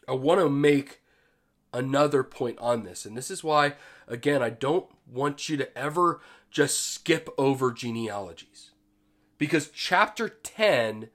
I 0.07 0.13
want 0.13 0.39
to 0.39 0.49
make 0.49 1.01
another 1.73 2.23
point 2.23 2.61
on 2.61 2.85
this, 2.85 3.05
and 3.05 3.17
this 3.17 3.29
is 3.29 3.43
why, 3.43 3.75
again, 4.07 4.41
I 4.41 4.51
don't 4.51 4.87
want 5.05 5.49
you 5.49 5.57
to 5.57 5.77
ever 5.77 6.21
just 6.49 6.81
skip 6.81 7.29
over 7.37 7.73
genealogies. 7.73 8.71
Because 9.37 9.69
chapter 9.69 10.29
10 10.29 11.09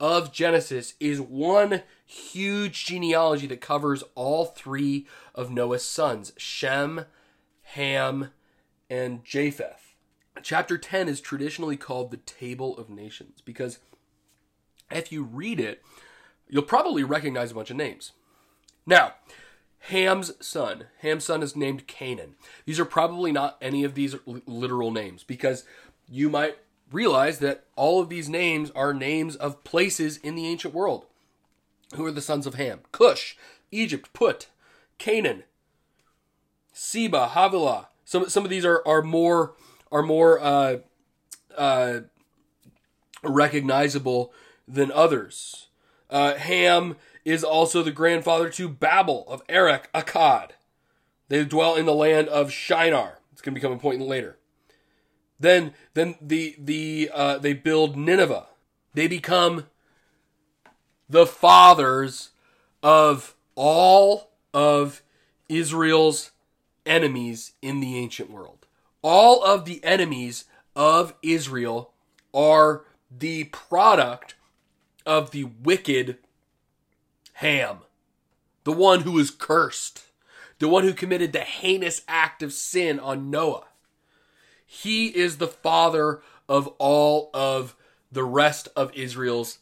of 0.00 0.32
Genesis 0.32 0.94
is 0.98 1.20
one 1.20 1.82
huge 2.06 2.86
genealogy 2.86 3.46
that 3.46 3.60
covers 3.60 4.02
all 4.14 4.46
three 4.46 5.06
of 5.34 5.50
Noah's 5.50 5.84
sons 5.84 6.32
Shem, 6.38 7.04
Ham, 7.62 8.30
and 8.88 9.22
Japheth. 9.22 9.94
Chapter 10.42 10.78
10 10.78 11.08
is 11.08 11.20
traditionally 11.20 11.76
called 11.76 12.10
the 12.10 12.16
Table 12.16 12.76
of 12.78 12.88
Nations 12.88 13.42
because 13.44 13.78
if 14.90 15.12
you 15.12 15.22
read 15.22 15.60
it, 15.60 15.82
you'll 16.48 16.62
probably 16.62 17.04
recognize 17.04 17.52
a 17.52 17.54
bunch 17.54 17.70
of 17.70 17.76
names. 17.76 18.12
Now, 18.86 19.14
Ham's 19.84 20.32
son. 20.44 20.86
Ham's 21.00 21.24
son 21.24 21.42
is 21.42 21.54
named 21.54 21.86
Canaan. 21.86 22.34
These 22.64 22.80
are 22.80 22.84
probably 22.84 23.32
not 23.32 23.58
any 23.60 23.84
of 23.84 23.94
these 23.94 24.16
literal 24.26 24.90
names 24.90 25.24
because 25.24 25.64
you 26.08 26.30
might 26.30 26.56
realize 26.92 27.38
that 27.38 27.64
all 27.76 28.00
of 28.00 28.08
these 28.08 28.28
names 28.28 28.70
are 28.72 28.92
names 28.92 29.36
of 29.36 29.64
places 29.64 30.16
in 30.18 30.34
the 30.34 30.46
ancient 30.46 30.74
world. 30.74 31.06
Who 31.94 32.06
are 32.06 32.12
the 32.12 32.20
sons 32.20 32.46
of 32.46 32.54
Ham? 32.54 32.80
Cush, 32.92 33.36
Egypt, 33.70 34.12
Put, 34.12 34.48
Canaan, 34.98 35.44
Seba, 36.72 37.30
Havilah. 37.34 37.88
Some 38.04 38.28
some 38.28 38.44
of 38.44 38.50
these 38.50 38.64
are 38.64 38.82
are 38.86 39.02
more 39.02 39.54
are 39.90 40.02
more 40.02 40.40
uh, 40.40 40.76
uh, 41.56 42.00
recognizable 43.22 44.32
than 44.66 44.92
others. 44.92 45.68
Uh, 46.08 46.34
Ham 46.34 46.96
is 47.24 47.44
also 47.44 47.82
the 47.82 47.90
grandfather 47.90 48.48
to 48.50 48.68
Babel 48.68 49.24
of 49.28 49.42
Erech, 49.48 49.92
Akkad. 49.92 50.50
They 51.28 51.44
dwell 51.44 51.76
in 51.76 51.86
the 51.86 51.94
land 51.94 52.28
of 52.28 52.50
Shinar. 52.50 53.18
It's 53.32 53.40
going 53.40 53.54
to 53.54 53.60
become 53.60 53.72
important 53.72 54.08
later. 54.08 54.36
Then, 55.40 55.72
then 55.94 56.16
the 56.20 56.54
the 56.58 57.10
uh, 57.12 57.38
they 57.38 57.54
build 57.54 57.96
Nineveh. 57.96 58.46
They 58.92 59.08
become 59.08 59.66
the 61.08 61.26
fathers 61.26 62.30
of 62.82 63.34
all 63.54 64.30
of 64.52 65.02
Israel's 65.48 66.30
enemies 66.86 67.54
in 67.62 67.80
the 67.80 67.96
ancient 67.96 68.30
world. 68.30 68.66
All 69.02 69.42
of 69.42 69.64
the 69.64 69.82
enemies 69.82 70.44
of 70.76 71.14
Israel 71.22 71.94
are 72.34 72.84
the 73.10 73.44
product 73.44 74.34
of 75.06 75.30
the 75.30 75.44
wicked 75.44 76.18
Ham, 77.34 77.78
the 78.64 78.72
one 78.72 79.00
who 79.00 79.12
was 79.12 79.30
cursed, 79.30 80.04
the 80.58 80.68
one 80.68 80.84
who 80.84 80.92
committed 80.92 81.32
the 81.32 81.40
heinous 81.40 82.02
act 82.06 82.42
of 82.42 82.52
sin 82.52 83.00
on 83.00 83.30
Noah. 83.30 83.64
He 84.72 85.08
is 85.08 85.38
the 85.38 85.48
father 85.48 86.22
of 86.48 86.68
all 86.78 87.28
of 87.34 87.74
the 88.12 88.22
rest 88.22 88.68
of 88.76 88.94
Israel's 88.94 89.58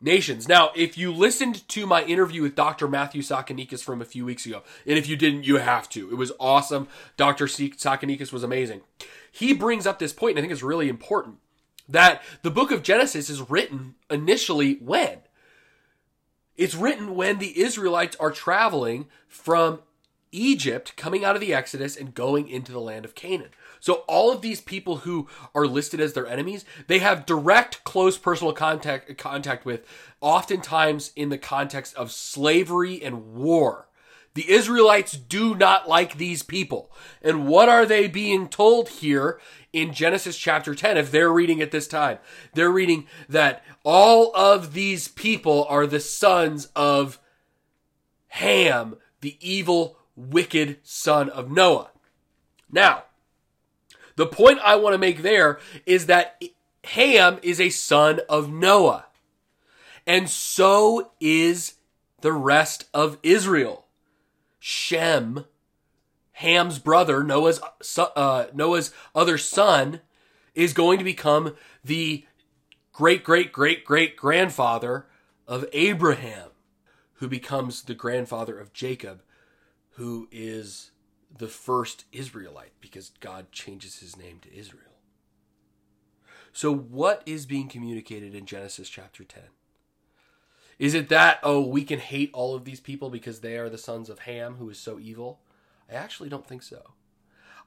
nations. 0.00 0.48
Now, 0.48 0.70
if 0.74 0.96
you 0.96 1.12
listened 1.12 1.68
to 1.68 1.86
my 1.86 2.02
interview 2.04 2.40
with 2.40 2.54
Dr. 2.54 2.88
Matthew 2.88 3.20
Tsakanikas 3.20 3.84
from 3.84 4.00
a 4.00 4.06
few 4.06 4.24
weeks 4.24 4.46
ago, 4.46 4.62
and 4.86 4.96
if 4.96 5.10
you 5.10 5.14
didn't, 5.14 5.44
you 5.44 5.58
have 5.58 5.90
to. 5.90 6.10
It 6.10 6.14
was 6.14 6.32
awesome. 6.40 6.88
Dr. 7.18 7.44
Tsakanikas 7.44 8.32
was 8.32 8.42
amazing. 8.42 8.80
He 9.30 9.52
brings 9.52 9.86
up 9.86 9.98
this 9.98 10.14
point, 10.14 10.32
and 10.32 10.38
I 10.38 10.40
think 10.40 10.54
it's 10.54 10.62
really 10.62 10.88
important, 10.88 11.36
that 11.86 12.22
the 12.40 12.50
book 12.50 12.70
of 12.70 12.82
Genesis 12.82 13.28
is 13.28 13.50
written 13.50 13.96
initially 14.08 14.76
when? 14.76 15.18
It's 16.56 16.74
written 16.74 17.14
when 17.14 17.40
the 17.40 17.60
Israelites 17.60 18.16
are 18.18 18.30
traveling 18.30 19.08
from 19.28 19.80
Egypt, 20.32 20.96
coming 20.96 21.26
out 21.26 21.34
of 21.34 21.42
the 21.42 21.52
Exodus 21.52 21.94
and 21.94 22.14
going 22.14 22.48
into 22.48 22.72
the 22.72 22.80
land 22.80 23.04
of 23.04 23.14
Canaan. 23.14 23.50
So 23.80 24.04
all 24.08 24.32
of 24.32 24.42
these 24.42 24.60
people 24.60 24.98
who 24.98 25.28
are 25.54 25.66
listed 25.66 26.00
as 26.00 26.12
their 26.12 26.26
enemies, 26.26 26.64
they 26.86 26.98
have 26.98 27.26
direct, 27.26 27.84
close 27.84 28.18
personal 28.18 28.52
contact 28.52 29.16
contact 29.18 29.64
with, 29.64 29.86
oftentimes 30.20 31.12
in 31.16 31.28
the 31.28 31.38
context 31.38 31.94
of 31.94 32.12
slavery 32.12 33.02
and 33.02 33.34
war. 33.34 33.88
The 34.36 34.50
Israelites 34.50 35.12
do 35.12 35.54
not 35.54 35.88
like 35.88 36.18
these 36.18 36.42
people. 36.42 36.92
And 37.22 37.46
what 37.46 37.70
are 37.70 37.86
they 37.86 38.06
being 38.06 38.48
told 38.48 38.90
here 38.90 39.40
in 39.72 39.94
Genesis 39.94 40.36
chapter 40.36 40.74
10 40.74 40.98
if 40.98 41.10
they're 41.10 41.32
reading 41.32 41.62
at 41.62 41.70
this 41.70 41.88
time? 41.88 42.18
They're 42.52 42.70
reading 42.70 43.06
that 43.30 43.64
all 43.82 44.36
of 44.36 44.74
these 44.74 45.08
people 45.08 45.64
are 45.70 45.86
the 45.86 46.00
sons 46.00 46.68
of 46.76 47.18
Ham, 48.28 48.96
the 49.22 49.38
evil, 49.40 49.96
wicked 50.14 50.80
son 50.82 51.30
of 51.30 51.50
Noah. 51.50 51.88
Now, 52.70 53.04
the 54.16 54.26
point 54.26 54.58
I 54.64 54.76
want 54.76 54.94
to 54.94 54.98
make 54.98 55.22
there 55.22 55.58
is 55.84 56.06
that 56.06 56.42
Ham 56.84 57.38
is 57.42 57.60
a 57.60 57.70
son 57.70 58.20
of 58.28 58.52
Noah. 58.52 59.06
And 60.06 60.28
so 60.28 61.12
is 61.20 61.74
the 62.20 62.32
rest 62.32 62.88
of 62.94 63.18
Israel. 63.22 63.86
Shem, 64.58 65.44
Ham's 66.32 66.78
brother, 66.78 67.22
Noah's 67.22 67.60
uh, 67.98 68.46
Noah's 68.54 68.92
other 69.14 69.38
son, 69.38 70.00
is 70.54 70.72
going 70.72 70.98
to 70.98 71.04
become 71.04 71.54
the 71.84 72.24
great 72.92 73.22
great 73.22 73.52
great 73.52 73.84
great 73.84 74.16
grandfather 74.16 75.06
of 75.46 75.66
Abraham, 75.72 76.50
who 77.14 77.28
becomes 77.28 77.82
the 77.82 77.94
grandfather 77.94 78.58
of 78.58 78.72
Jacob, 78.72 79.22
who 79.90 80.28
is 80.30 80.90
the 81.38 81.48
first 81.48 82.04
Israelite 82.12 82.72
because 82.80 83.12
God 83.20 83.52
changes 83.52 83.98
his 83.98 84.16
name 84.16 84.38
to 84.42 84.54
Israel. 84.54 84.82
So, 86.52 86.74
what 86.74 87.22
is 87.26 87.44
being 87.44 87.68
communicated 87.68 88.34
in 88.34 88.46
Genesis 88.46 88.88
chapter 88.88 89.24
10? 89.24 89.42
Is 90.78 90.94
it 90.94 91.08
that, 91.08 91.38
oh, 91.42 91.60
we 91.66 91.84
can 91.84 91.98
hate 91.98 92.30
all 92.32 92.54
of 92.54 92.64
these 92.64 92.80
people 92.80 93.10
because 93.10 93.40
they 93.40 93.56
are 93.56 93.68
the 93.68 93.78
sons 93.78 94.10
of 94.10 94.20
Ham, 94.20 94.56
who 94.56 94.68
is 94.70 94.78
so 94.78 94.98
evil? 94.98 95.40
I 95.90 95.94
actually 95.94 96.28
don't 96.28 96.46
think 96.46 96.62
so. 96.62 96.92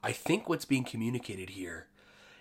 I 0.02 0.12
think 0.12 0.48
what's 0.48 0.64
being 0.64 0.84
communicated 0.84 1.50
here 1.50 1.86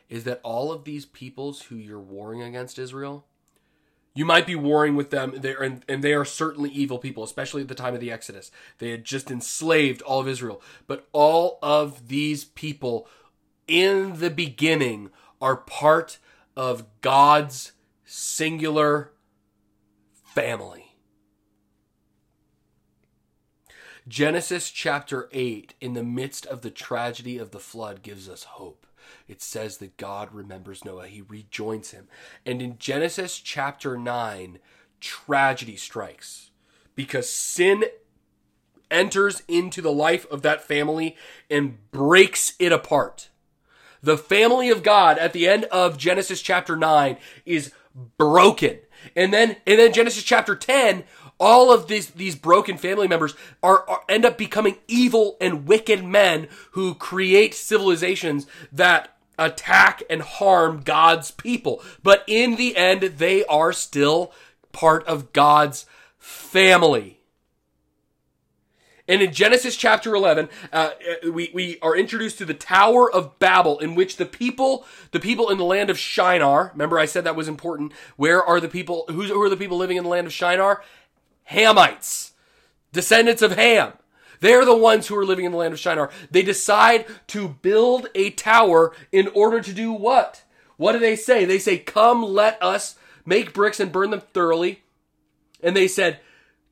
is 0.10 0.24
that 0.24 0.42
all 0.44 0.72
of 0.72 0.86
these 0.86 1.06
peoples 1.06 1.64
who 1.64 1.76
you're 1.76 2.00
warring 2.00 2.42
against 2.42 2.80
Israel, 2.80 3.26
you 4.20 4.26
might 4.26 4.46
be 4.46 4.54
warring 4.54 4.98
with 4.98 5.12
them, 5.12 5.34
and, 5.34 5.86
and 5.88 6.04
they 6.04 6.12
are 6.12 6.26
certainly 6.26 6.70
evil 6.72 6.98
people, 6.98 7.24
especially 7.24 7.62
at 7.62 7.70
the 7.70 7.74
time 7.74 7.94
of 7.94 8.02
the 8.02 8.12
Exodus. 8.12 8.52
They 8.80 8.90
had 8.90 9.06
just 9.06 9.32
enslaved 9.32 10.02
all 10.02 10.20
of 10.20 10.28
Israel. 10.28 10.62
But 10.88 11.08
all 11.14 11.58
of 11.64 12.10
these 12.10 12.44
people 12.44 13.08
in 13.66 14.20
the 14.20 14.30
beginning 14.30 15.10
are 15.40 15.56
part 15.56 16.18
of 16.58 16.84
God's 17.00 17.72
singular 18.04 19.14
family. 20.12 20.98
Genesis 24.06 24.70
chapter 24.70 25.30
8, 25.32 25.76
in 25.80 25.94
the 25.94 26.04
midst 26.04 26.46
of 26.46 26.60
the 26.60 26.72
tragedy 26.72 27.38
of 27.38 27.52
the 27.52 27.60
flood, 27.62 28.02
gives 28.02 28.28
us 28.28 28.44
hope 28.44 28.86
it 29.30 29.42
says 29.44 29.78
that 29.78 29.96
God 29.96 30.34
remembers 30.34 30.84
Noah. 30.84 31.08
He 31.08 31.22
rejoins 31.22 31.92
him. 31.92 32.08
And 32.46 32.62
in 32.62 32.80
Genesis 32.80 33.40
chapter 33.40 33.96
9, 33.96 34.58
tragedy 35.00 35.76
strikes 35.76 36.50
because 36.96 37.30
sin 37.30 37.86
enters 38.90 39.44
into 39.48 39.82
the 39.82 39.92
life 39.92 40.30
of 40.32 40.42
that 40.42 40.64
family 40.64 41.16
and 41.50 41.78
breaks 41.92 42.56
it 42.58 42.72
apart. 42.72 43.30
The 44.02 44.18
family 44.18 44.70
of 44.72 44.82
God 44.82 45.20
at 45.20 45.32
the 45.32 45.48
end 45.48 45.66
of 45.66 45.98
Genesis 45.98 46.42
chapter 46.42 46.76
9 46.76 47.18
is 47.46 47.72
broken. 48.18 48.80
And 49.16 49.32
then 49.32 49.58
and 49.68 49.80
then 49.80 49.94
Genesis 49.94 50.24
chapter 50.24 50.56
10 50.56 51.04
all 51.40 51.72
of 51.72 51.88
these 51.88 52.08
these 52.12 52.36
broken 52.36 52.78
family 52.78 53.08
members 53.08 53.36
are, 53.64 53.88
are, 53.88 54.02
end 54.10 54.26
up 54.26 54.38
becoming 54.38 54.78
evil 54.88 55.38
and 55.40 55.68
wicked 55.68 56.04
men 56.04 56.48
who 56.72 56.94
create 56.96 57.54
civilizations 57.54 58.46
that 58.72 59.16
attack 59.40 60.04
and 60.10 60.22
harm 60.22 60.82
God's 60.84 61.32
people. 61.32 61.82
But 62.04 62.24
in 62.28 62.56
the 62.56 62.78
end 62.78 63.02
they 63.02 63.44
are 63.46 63.74
still 63.74 64.32
part 64.72 65.06
of 65.08 65.34
God's 65.34 65.86
family. 66.18 67.20
And 69.10 69.24
in 69.24 69.34
Genesis 69.34 69.76
chapter 69.76 70.14
11, 70.14 70.50
uh, 70.72 70.92
we, 71.34 71.50
we 71.52 71.80
are 71.82 71.98
introduced 71.98 72.38
to 72.38 72.46
the 72.46 72.54
Tower 72.54 73.12
of 73.12 73.40
Babel, 73.40 73.80
in 73.80 73.96
which 73.96 74.18
the 74.18 74.26
people, 74.26 74.86
the 75.10 75.20
people 75.20 75.50
in 75.50 75.58
the 75.58 75.64
land 75.64 75.90
of 75.90 75.98
Shinar, 75.98 76.70
remember 76.74 77.00
I 77.00 77.08
said 77.08 77.24
that 77.24 77.36
was 77.36 77.48
important. 77.48 77.92
Where 78.18 78.44
are 78.44 78.60
the 78.60 78.70
people, 78.70 79.06
who's, 79.08 79.32
who 79.32 79.42
are 79.42 79.50
the 79.50 79.58
people 79.58 79.78
living 79.78 79.98
in 79.98 80.04
the 80.04 80.10
land 80.12 80.28
of 80.28 80.34
Shinar? 80.34 80.84
Hamites, 81.50 82.34
descendants 82.94 83.42
of 83.42 83.54
Ham. 83.54 83.94
They're 84.40 84.66
the 84.66 84.76
ones 84.76 85.08
who 85.08 85.18
are 85.18 85.26
living 85.26 85.46
in 85.46 85.52
the 85.52 85.58
land 85.58 85.74
of 85.74 85.80
Shinar. 85.80 86.10
They 86.32 86.42
decide 86.42 87.06
to 87.28 87.50
build 87.50 88.08
a 88.16 88.30
tower 88.32 88.94
in 89.12 89.28
order 89.30 89.62
to 89.62 89.74
do 89.74 89.92
what? 89.92 90.44
What 90.78 90.94
do 90.94 91.00
they 91.00 91.16
say? 91.16 91.46
They 91.46 91.60
say, 91.60 91.78
Come, 91.78 92.24
let 92.24 92.62
us 92.64 92.96
make 93.26 93.54
bricks 93.54 93.80
and 93.80 93.92
burn 93.92 94.12
them 94.12 94.22
thoroughly. 94.22 94.84
And 95.62 95.76
they 95.76 95.88
said, 95.88 96.20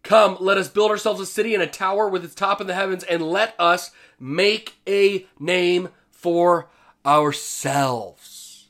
Come, 0.04 0.38
let 0.40 0.58
us 0.58 0.70
build 0.70 0.92
ourselves 0.92 1.20
a 1.20 1.26
city 1.26 1.54
and 1.54 1.62
a 1.62 1.68
tower 1.68 2.08
with 2.08 2.24
its 2.24 2.34
top 2.34 2.62
in 2.62 2.68
the 2.68 2.74
heavens, 2.74 3.04
and 3.04 3.22
let 3.22 3.54
us 3.60 3.92
make 4.18 4.76
a 4.88 5.28
name 5.38 5.90
for 6.10 6.70
ourselves. 7.06 8.70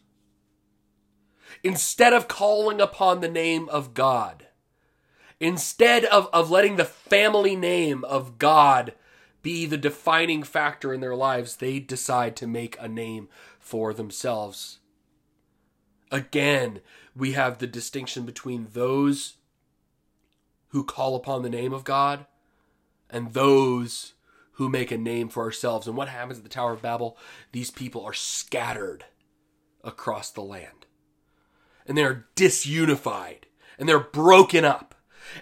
Instead 1.64 2.14
of 2.14 2.28
calling 2.28 2.82
upon 2.82 3.22
the 3.22 3.28
name 3.28 3.70
of 3.70 3.94
God, 3.94 4.47
instead 5.40 6.06
of, 6.06 6.30
of 6.34 6.50
letting 6.50 6.76
the 6.76 6.86
family 6.86 7.56
name 7.56 8.04
of 8.06 8.38
God 8.38 8.94
be 9.42 9.66
the 9.66 9.78
defining 9.78 10.44
factor 10.44 10.94
in 10.94 11.02
their 11.02 11.16
lives, 11.16 11.58
they 11.58 11.80
decide 11.80 12.36
to 12.36 12.48
make 12.48 12.76
a 12.80 12.88
name 12.88 13.30
for 13.60 13.94
themselves. 13.94 14.80
Again, 16.12 16.82
we 17.16 17.34
have 17.34 17.58
the 17.58 17.68
distinction 17.68 18.26
between 18.26 18.68
those 18.74 19.36
who 20.70 20.84
call 20.84 21.16
upon 21.16 21.42
the 21.42 21.50
name 21.50 21.74
of 21.74 21.84
God 21.84 22.26
and 23.10 23.34
those 23.34 24.14
who 24.54 24.70
make 24.70 24.92
a 24.92 24.98
name 24.98 25.30
for 25.30 25.44
ourselves. 25.44 25.88
And 25.88 25.96
what 25.96 26.10
happens 26.10 26.40
at 26.40 26.44
the 26.44 26.50
Tower 26.50 26.74
of 26.74 26.82
Babel? 26.82 27.18
These 27.52 27.72
people 27.72 28.04
are 28.04 28.14
scattered 28.14 29.06
across 29.84 30.32
the 30.32 30.42
land. 30.42 30.86
And 31.86 31.98
they 31.98 32.04
are 32.04 32.26
disunified 32.36 33.44
and 33.80 33.88
they're 33.88 34.00
broken 34.00 34.66
up. 34.66 34.96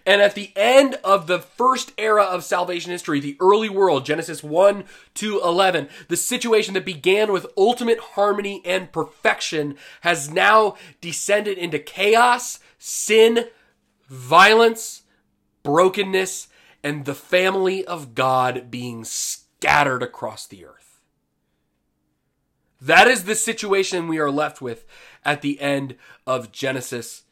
And 0.06 0.22
at 0.22 0.36
the 0.36 0.52
end 0.56 0.96
of 1.04 1.28
the 1.28 1.40
first 1.40 1.92
era 1.98 2.24
of 2.24 2.44
salvation 2.44 2.92
history, 2.92 3.20
the 3.20 3.38
early 3.40 3.70
world, 3.70 4.06
Genesis 4.06 4.44
1 4.44 4.84
to 5.16 5.42
11, 5.42 5.90
the 6.08 6.18
situation 6.18 6.74
that 6.74 6.86
began 6.86 7.32
with 7.32 7.46
ultimate 7.58 8.00
harmony 8.00 8.62
and 8.66 8.92
perfection 8.92 9.76
has 10.02 10.30
now 10.30 10.76
descended 11.02 11.58
into 11.58 11.80
chaos, 11.80 12.60
sin, 12.78 13.46
violence, 14.08 15.04
brokenness, 15.64 16.48
and 16.84 17.06
the 17.06 17.16
family 17.16 17.84
of 17.86 18.14
God 18.14 18.70
being 18.70 19.04
scattered 19.04 20.04
across 20.04 20.46
the 20.46 20.66
earth. 20.66 21.02
That 22.80 23.08
is 23.08 23.24
the 23.24 23.36
situation 23.36 24.08
we 24.08 24.20
are 24.20 24.30
left 24.30 24.62
with 24.62 24.86
at 25.24 25.42
the 25.42 25.60
end 25.60 25.96
of 26.28 26.52
Genesis 26.52 27.24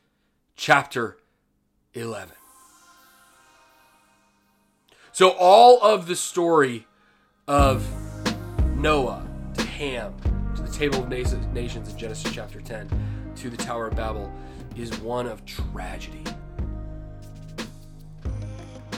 chapter 0.56 1.18
11. 1.94 2.36
So, 5.16 5.30
all 5.38 5.80
of 5.80 6.08
the 6.08 6.16
story 6.16 6.88
of 7.48 7.88
Noah 8.76 9.24
to 9.54 9.62
Ham 9.62 10.16
to 10.56 10.64
the 10.64 10.72
table 10.72 11.04
of 11.04 11.08
nations 11.08 11.88
in 11.88 11.98
Genesis 12.00 12.34
chapter 12.34 12.60
10 12.60 12.90
to 13.36 13.52
the 13.52 13.56
Tower 13.56 13.90
of 13.90 13.96
Babel 13.96 14.34
is 14.76 14.98
one 15.02 15.28
of 15.28 15.46
tragedy. 15.46 16.24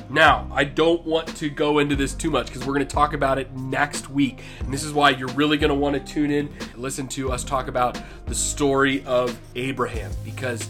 Now, 0.10 0.50
I 0.54 0.64
don't 0.64 1.06
want 1.06 1.36
to 1.36 1.50
go 1.50 1.80
into 1.80 1.98
this 1.98 2.14
too 2.14 2.32
much 2.32 2.48
because 2.48 2.62
we're 2.62 2.76
going 2.76 2.88
to 2.88 2.96
talk 2.96 3.12
about 3.12 3.38
it 3.38 3.52
next 3.54 4.10
week. 4.10 4.42
And 4.62 4.74
this 4.74 4.86
is 4.86 4.94
why 4.94 5.10
you're 5.10 5.28
really 5.34 5.58
going 5.58 5.68
to 5.68 5.76
want 5.76 5.96
to 5.96 6.14
tune 6.14 6.32
in 6.32 6.48
and 6.48 6.78
listen 6.78 7.10
to 7.10 7.34
us 7.34 7.44
talk 7.44 7.68
about 7.68 8.02
the 8.26 8.36
story 8.36 9.04
of 9.04 9.38
Abraham. 9.56 10.14
Because 10.24 10.64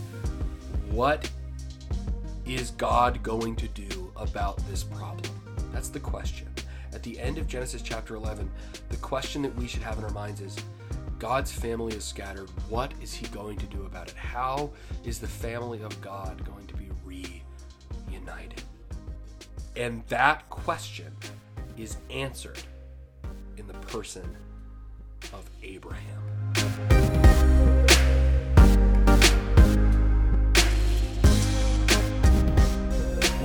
what 0.89 1.29
is 2.47 2.71
God 2.71 3.21
going 3.21 3.55
to 3.58 3.67
do 3.67 4.12
about 4.15 4.58
this 4.69 4.84
problem? 4.84 5.35
That's 5.75 5.89
the 5.89 5.99
question. 5.99 6.47
At 6.93 7.03
the 7.03 7.19
end 7.19 7.38
of 7.38 7.49
Genesis 7.49 7.81
chapter 7.81 8.15
11, 8.15 8.49
the 8.88 8.95
question 8.97 9.41
that 9.41 9.53
we 9.57 9.67
should 9.67 9.81
have 9.81 9.97
in 9.97 10.05
our 10.05 10.09
minds 10.11 10.39
is 10.39 10.55
God's 11.19 11.51
family 11.51 11.93
is 11.93 12.05
scattered. 12.05 12.49
What 12.69 12.93
is 13.01 13.13
he 13.13 13.27
going 13.27 13.57
to 13.57 13.65
do 13.65 13.83
about 13.83 14.07
it? 14.07 14.13
How 14.15 14.69
is 15.03 15.19
the 15.19 15.27
family 15.27 15.81
of 15.81 15.99
God 15.99 16.45
going 16.45 16.65
to 16.67 16.75
be 16.75 16.88
reunited? 17.03 18.63
And 19.75 20.01
that 20.07 20.49
question 20.49 21.13
is 21.75 21.97
answered 22.09 22.63
in 23.57 23.67
the 23.67 23.73
person 23.73 24.38
of 25.33 25.49
Abraham. 25.61 26.94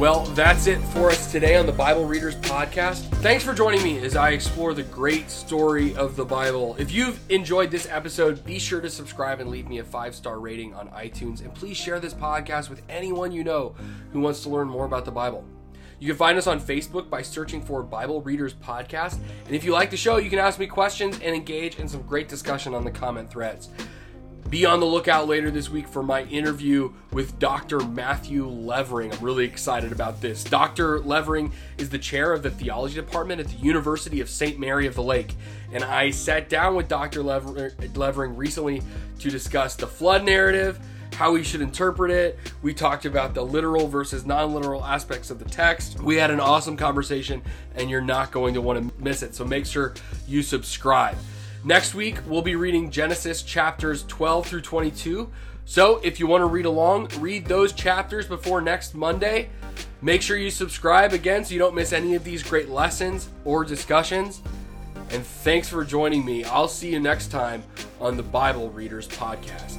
Well, 0.00 0.24
that's 0.28 0.66
it 0.66 0.78
for 0.78 1.10
us 1.10 1.30
today 1.30 1.56
on 1.56 1.66
the 1.66 1.72
Bible 1.72 2.06
Readers 2.06 2.34
Podcast. 2.36 3.00
Thanks 3.16 3.44
for 3.44 3.52
joining 3.52 3.82
me 3.82 3.98
as 3.98 4.16
I 4.16 4.30
explore 4.30 4.72
the 4.72 4.84
great 4.84 5.28
story 5.28 5.94
of 5.94 6.16
the 6.16 6.24
Bible. 6.24 6.74
If 6.78 6.90
you've 6.90 7.20
enjoyed 7.30 7.70
this 7.70 7.86
episode, 7.86 8.42
be 8.42 8.58
sure 8.58 8.80
to 8.80 8.88
subscribe 8.88 9.40
and 9.40 9.50
leave 9.50 9.68
me 9.68 9.80
a 9.80 9.84
five 9.84 10.14
star 10.14 10.40
rating 10.40 10.72
on 10.72 10.88
iTunes. 10.88 11.42
And 11.42 11.54
please 11.54 11.76
share 11.76 12.00
this 12.00 12.14
podcast 12.14 12.70
with 12.70 12.80
anyone 12.88 13.30
you 13.30 13.44
know 13.44 13.74
who 14.14 14.20
wants 14.20 14.42
to 14.44 14.48
learn 14.48 14.68
more 14.68 14.86
about 14.86 15.04
the 15.04 15.10
Bible. 15.10 15.44
You 15.98 16.08
can 16.08 16.16
find 16.16 16.38
us 16.38 16.46
on 16.46 16.60
Facebook 16.62 17.10
by 17.10 17.20
searching 17.20 17.60
for 17.60 17.82
Bible 17.82 18.22
Readers 18.22 18.54
Podcast. 18.54 19.18
And 19.44 19.54
if 19.54 19.64
you 19.64 19.72
like 19.72 19.90
the 19.90 19.98
show, 19.98 20.16
you 20.16 20.30
can 20.30 20.38
ask 20.38 20.58
me 20.58 20.66
questions 20.66 21.20
and 21.22 21.36
engage 21.36 21.78
in 21.78 21.86
some 21.86 22.00
great 22.06 22.26
discussion 22.26 22.74
on 22.74 22.84
the 22.84 22.90
comment 22.90 23.30
threads. 23.30 23.68
Be 24.50 24.66
on 24.66 24.80
the 24.80 24.86
lookout 24.86 25.28
later 25.28 25.48
this 25.48 25.70
week 25.70 25.86
for 25.86 26.02
my 26.02 26.24
interview 26.24 26.92
with 27.12 27.38
Dr. 27.38 27.78
Matthew 27.78 28.48
Levering. 28.48 29.12
I'm 29.12 29.20
really 29.20 29.44
excited 29.44 29.92
about 29.92 30.20
this. 30.20 30.42
Dr. 30.42 30.98
Levering 30.98 31.52
is 31.78 31.88
the 31.88 32.00
chair 32.00 32.32
of 32.32 32.42
the 32.42 32.50
theology 32.50 32.96
department 32.96 33.40
at 33.40 33.46
the 33.46 33.58
University 33.58 34.20
of 34.20 34.28
St. 34.28 34.58
Mary 34.58 34.88
of 34.88 34.96
the 34.96 35.04
Lake. 35.04 35.36
And 35.72 35.84
I 35.84 36.10
sat 36.10 36.48
down 36.48 36.74
with 36.74 36.88
Dr. 36.88 37.22
Levering 37.22 38.36
recently 38.36 38.82
to 39.20 39.30
discuss 39.30 39.76
the 39.76 39.86
flood 39.86 40.24
narrative 40.24 40.80
how 41.14 41.30
we 41.30 41.44
should 41.44 41.60
interpret 41.60 42.10
it. 42.10 42.36
We 42.60 42.74
talked 42.74 43.04
about 43.04 43.34
the 43.34 43.42
literal 43.42 43.86
versus 43.86 44.26
non 44.26 44.52
literal 44.52 44.84
aspects 44.84 45.30
of 45.30 45.38
the 45.38 45.44
text. 45.44 46.00
We 46.00 46.16
had 46.16 46.32
an 46.32 46.40
awesome 46.40 46.76
conversation, 46.76 47.42
and 47.76 47.88
you're 47.88 48.00
not 48.00 48.32
going 48.32 48.54
to 48.54 48.60
want 48.60 48.80
to 48.80 49.02
miss 49.02 49.22
it. 49.22 49.36
So 49.36 49.44
make 49.44 49.66
sure 49.66 49.94
you 50.26 50.42
subscribe. 50.42 51.16
Next 51.62 51.94
week, 51.94 52.16
we'll 52.27 52.40
be 52.40 52.57
reading 52.57 52.90
Genesis 52.90 53.42
chapters 53.42 54.05
12 54.05 54.46
through 54.46 54.62
22. 54.62 55.31
So 55.66 56.01
if 56.03 56.18
you 56.18 56.27
want 56.27 56.40
to 56.40 56.46
read 56.46 56.64
along, 56.64 57.11
read 57.18 57.44
those 57.44 57.75
chapters 57.75 58.27
before 58.27 58.62
next 58.62 58.94
Monday. 58.94 59.51
Make 60.01 60.23
sure 60.23 60.38
you 60.38 60.51
subscribe 60.51 61.12
again 61.12 61.44
so 61.44 61.53
you 61.53 61.59
don't 61.59 61.75
miss 61.75 61.92
any 61.92 62.14
of 62.14 62.25
these 62.25 62.42
great 62.42 62.70
lessons 62.70 63.29
or 63.44 63.64
discussions. 63.64 64.40
And 65.11 65.23
thanks 65.25 65.68
for 65.68 65.85
joining 65.85 66.25
me. 66.25 66.44
I'll 66.44 66.69
see 66.69 66.90
you 66.90 66.98
next 66.98 67.29
time 67.29 67.63
on 68.00 68.17
the 68.17 68.23
Bible 68.23 68.71
Readers 68.71 69.06
Podcast. 69.06 69.77